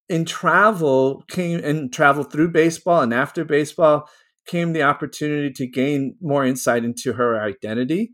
[0.08, 4.08] in travel came and travel through baseball and after baseball
[4.46, 8.12] came the opportunity to gain more insight into her identity.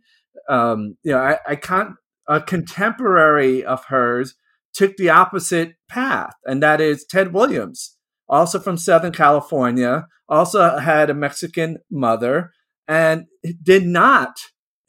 [0.49, 1.91] Um, you know, I, I can't.
[2.28, 4.35] A contemporary of hers
[4.72, 7.97] took the opposite path, and that is Ted Williams,
[8.28, 12.53] also from Southern California, also had a Mexican mother,
[12.87, 13.26] and
[13.62, 14.37] did not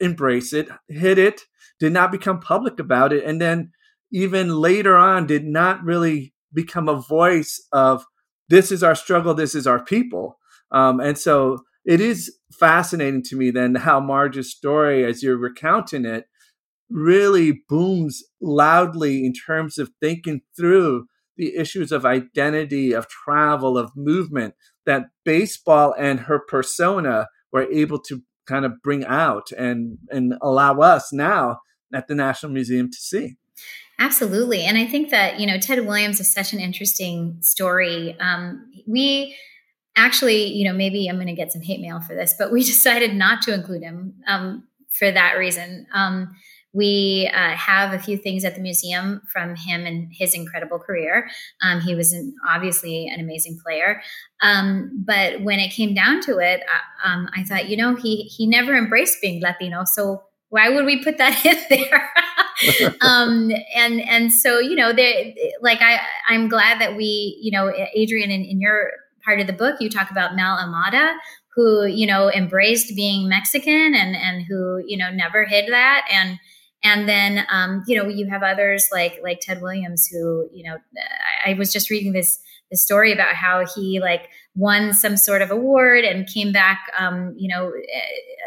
[0.00, 1.42] embrace it, hid it,
[1.80, 3.72] did not become public about it, and then
[4.12, 8.04] even later on did not really become a voice of
[8.48, 10.38] this is our struggle, this is our people.
[10.74, 16.04] Um, and so it is fascinating to me then how Marge's story, as you're recounting
[16.04, 16.26] it,
[16.90, 21.06] really booms loudly in terms of thinking through
[21.36, 24.54] the issues of identity, of travel, of movement
[24.86, 30.78] that baseball and her persona were able to kind of bring out and and allow
[30.80, 31.58] us now
[31.94, 33.36] at the National Museum to see.
[33.98, 38.16] Absolutely, and I think that you know Ted Williams is such an interesting story.
[38.20, 39.34] Um, we
[39.96, 42.60] actually, you know, maybe I'm going to get some hate mail for this, but we
[42.64, 45.86] decided not to include him um, for that reason.
[45.92, 46.34] Um,
[46.74, 51.30] we uh, have a few things at the museum from him and his incredible career.
[51.62, 54.02] Um, he was an, obviously an amazing player,
[54.42, 58.22] um, but when it came down to it, uh, um, I thought, you know, he
[58.24, 62.10] he never embraced being Latino, so why would we put that in there?
[63.00, 64.88] um, and and so you know,
[65.60, 68.90] like I I'm glad that we you know Adrian in, in your
[69.24, 71.14] part of the book, you talk about Mel Almada,
[71.54, 76.06] who you know embraced being Mexican and and who you know never hid that.
[76.10, 76.38] And
[76.82, 80.76] and then um, you know you have others like like Ted Williams who you know
[81.44, 82.38] I, I was just reading this
[82.70, 87.34] this story about how he like won some sort of award and came back um,
[87.36, 87.72] you know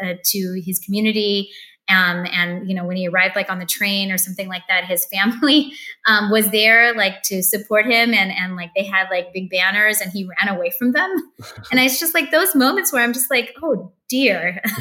[0.02, 1.50] uh, to his community
[1.88, 4.84] um, and you know, when he arrived like on the train or something like that,
[4.84, 5.72] his family
[6.06, 10.00] um, was there like to support him, and and like they had like big banners,
[10.00, 11.14] and he ran away from them.
[11.70, 14.62] and it's just like those moments where I'm just like, oh dear.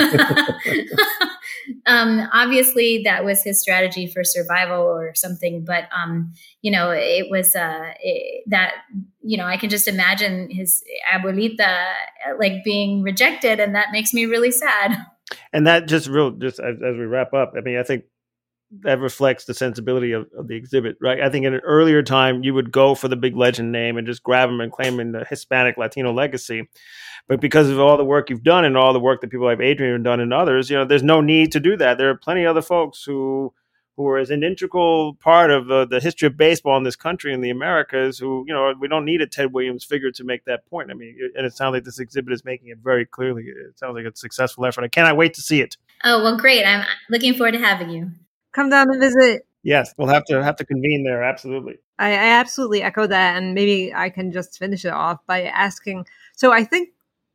[1.85, 7.29] um, obviously, that was his strategy for survival or something, but um, you know, it
[7.29, 8.73] was uh, it, that
[9.21, 10.83] you know, I can just imagine his
[11.13, 11.85] abuelita
[12.39, 15.05] like being rejected, and that makes me really sad
[15.53, 18.03] and that just real just as, as, we wrap up i mean i think
[18.81, 21.21] that reflects the sensibility of, of, the exhibit right?
[21.21, 24.05] I think in an earlier time you would go for the big legend name and
[24.05, 26.67] just grab them and claim in the hispanic latino legacy.
[27.29, 29.61] But because of all the work you've done and all the work that people like
[29.61, 31.97] adrian have done and others you know there's no need to do that.
[31.97, 33.53] There are plenty of other folks who
[33.97, 37.33] who are as an integral part of uh, the history of baseball in this country
[37.33, 38.19] in the Americas.
[38.19, 40.91] Who you know we don't need a Ted Williams figure to make that point.
[40.91, 43.45] I mean, it, and it sounds like this exhibit is making it very clearly.
[43.45, 44.83] It sounds like a successful effort.
[44.83, 45.75] I cannot wait to see it.
[46.03, 46.63] Oh well, great!
[46.63, 48.11] I'm looking forward to having you.
[48.53, 49.45] Come down and visit.
[49.63, 51.23] Yes, we'll have to have to convene there.
[51.23, 51.77] Absolutely.
[51.99, 56.05] I, I absolutely echo that, and maybe I can just finish it off by asking.
[56.35, 56.89] So I think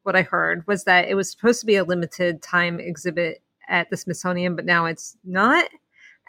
[0.05, 3.91] what I heard was that it was supposed to be a limited time exhibit at
[3.91, 5.69] the Smithsonian, but now it's not.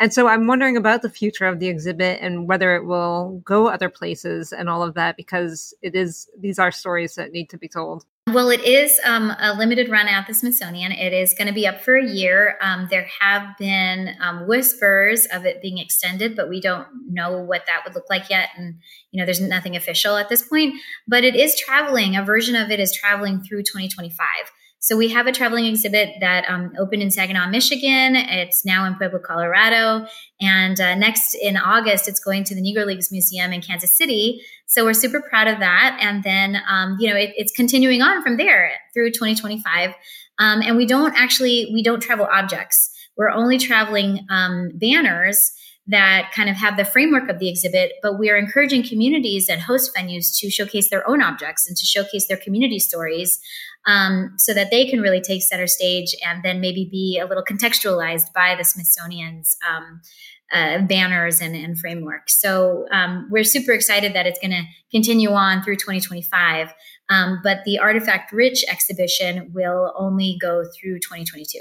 [0.04, 3.70] And so I'm wondering about the future of the exhibit and whether it will go
[3.70, 7.58] other places and all of that because it is these are stories that need to
[7.58, 8.04] be told.
[8.28, 10.91] Well, it is um, a limited run at the Smithsonian.
[10.91, 12.58] It is going to be up for a year.
[12.62, 17.66] Um, there have been um, whispers of it being extended, but we don't know what
[17.68, 18.49] that would look like yet.
[18.58, 18.80] And,
[19.12, 20.76] you know, there's nothing official at this point,
[21.08, 22.18] but it is traveling.
[22.18, 24.28] A version of it is traveling through 2025.
[24.84, 28.18] So we have a traveling exhibit that um, opened in Saginaw, Michigan.
[28.18, 30.06] It's now in Pueblo, Colorado.
[30.42, 34.42] And uh, next in August, it's going to the Negro Leagues Museum in Kansas City.
[34.66, 35.98] So we're super proud of that.
[36.02, 39.96] And then, um, you know, it, it's continuing on from there through 2025.
[40.40, 42.92] Um, and we don't actually, we don't travel objects.
[43.16, 45.54] We're only traveling um, banners
[45.88, 49.62] that kind of have the framework of the exhibit, but we are encouraging communities and
[49.62, 53.40] host venues to showcase their own objects and to showcase their community stories
[53.86, 57.44] um, so that they can really take center stage and then maybe be a little
[57.44, 60.02] contextualized by the Smithsonian's um,
[60.54, 62.30] uh, banners and, and framework.
[62.30, 66.74] So um, we're super excited that it's going to continue on through 2025.
[67.10, 71.60] Um, but the Artifact Rich exhibition will only go through 2022.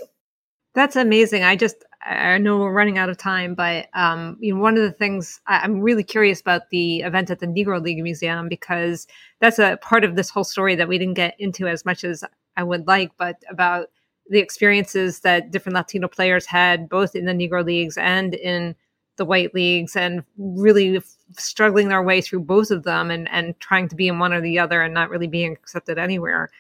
[0.75, 1.43] That's amazing.
[1.43, 4.82] I just I know we're running out of time, but um, you know, one of
[4.82, 9.07] the things I, am really curious about the event at the Negro League Museum because
[9.40, 12.24] that's a part of this whole story that we didn't get into as much as
[12.57, 13.88] I would like, but about
[14.28, 18.74] the experiences that different Latino players had both in the Negro Leagues and in
[19.16, 23.59] the white leagues and really f- struggling their way through both of them and, and
[23.61, 26.50] trying to be in one or the other and not really being accepted anywhere.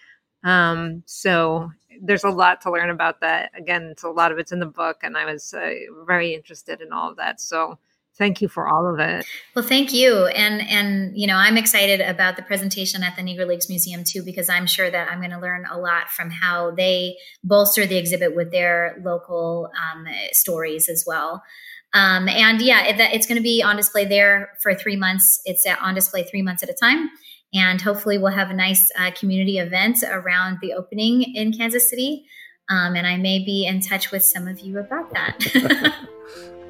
[0.44, 1.70] Um, so
[2.00, 3.50] there's a lot to learn about that.
[3.56, 5.72] Again, a lot of it's in the book, and I was uh,
[6.06, 7.40] very interested in all of that.
[7.40, 7.78] So
[8.16, 9.24] thank you for all of it.
[9.54, 13.46] Well, thank you, and and you know I'm excited about the presentation at the Negro
[13.46, 16.70] Leagues Museum too because I'm sure that I'm going to learn a lot from how
[16.70, 21.42] they bolster the exhibit with their local um, stories as well.
[21.94, 25.40] Um, and yeah, it, it's going to be on display there for three months.
[25.44, 27.10] It's on display three months at a time.
[27.54, 32.26] And hopefully, we'll have a nice uh, community event around the opening in Kansas City.
[32.68, 35.94] Um, and I may be in touch with some of you about that.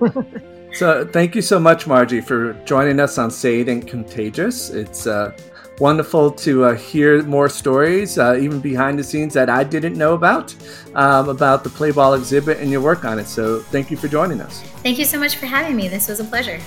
[0.73, 4.71] so, thank you so much, Margie, for joining us on It Ain't Contagious.
[4.71, 5.37] It's uh,
[5.79, 10.15] wonderful to uh, hear more stories, uh, even behind the scenes that I didn't know
[10.15, 10.55] about,
[10.97, 13.27] um, about the Play Ball exhibit and your work on it.
[13.27, 14.63] So, thank you for joining us.
[14.83, 15.87] Thank you so much for having me.
[15.87, 16.59] This was a pleasure.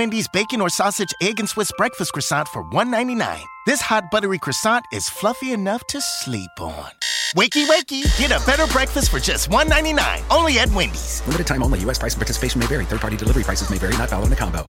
[0.00, 3.44] Wendy's bacon or sausage, egg, and Swiss breakfast croissant for $1.99.
[3.66, 6.90] This hot, buttery croissant is fluffy enough to sleep on.
[7.36, 8.08] Wakey, wakey!
[8.16, 10.22] Get a better breakfast for just $1.99.
[10.30, 11.20] Only at Wendy's.
[11.26, 11.80] Limited time only.
[11.80, 11.98] U.S.
[11.98, 12.86] price and participation may vary.
[12.86, 13.94] Third party delivery prices may vary.
[13.98, 14.64] Not valid in the combo.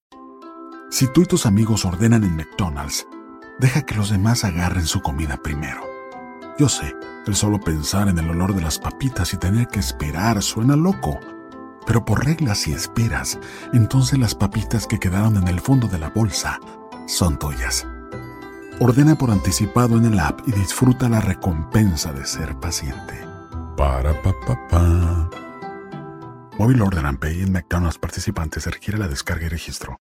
[0.89, 3.07] Si tú y tus amigos ordenan en McDonald's,
[3.59, 5.81] deja que los demás agarren su comida primero.
[6.59, 6.93] Yo sé,
[7.25, 11.17] el solo pensar en el olor de las papitas y tener que esperar suena loco.
[11.85, 13.39] Pero por reglas y esperas,
[13.73, 16.59] entonces las papitas que quedaron en el fondo de la bolsa
[17.07, 17.85] son tuyas.
[18.79, 23.13] Ordena por anticipado en el app y disfruta la recompensa de ser paciente.
[23.77, 25.29] Para pa pa pa.
[26.57, 29.99] Móvil Order and Pay en McDonald's participantes requiere la descarga y registro.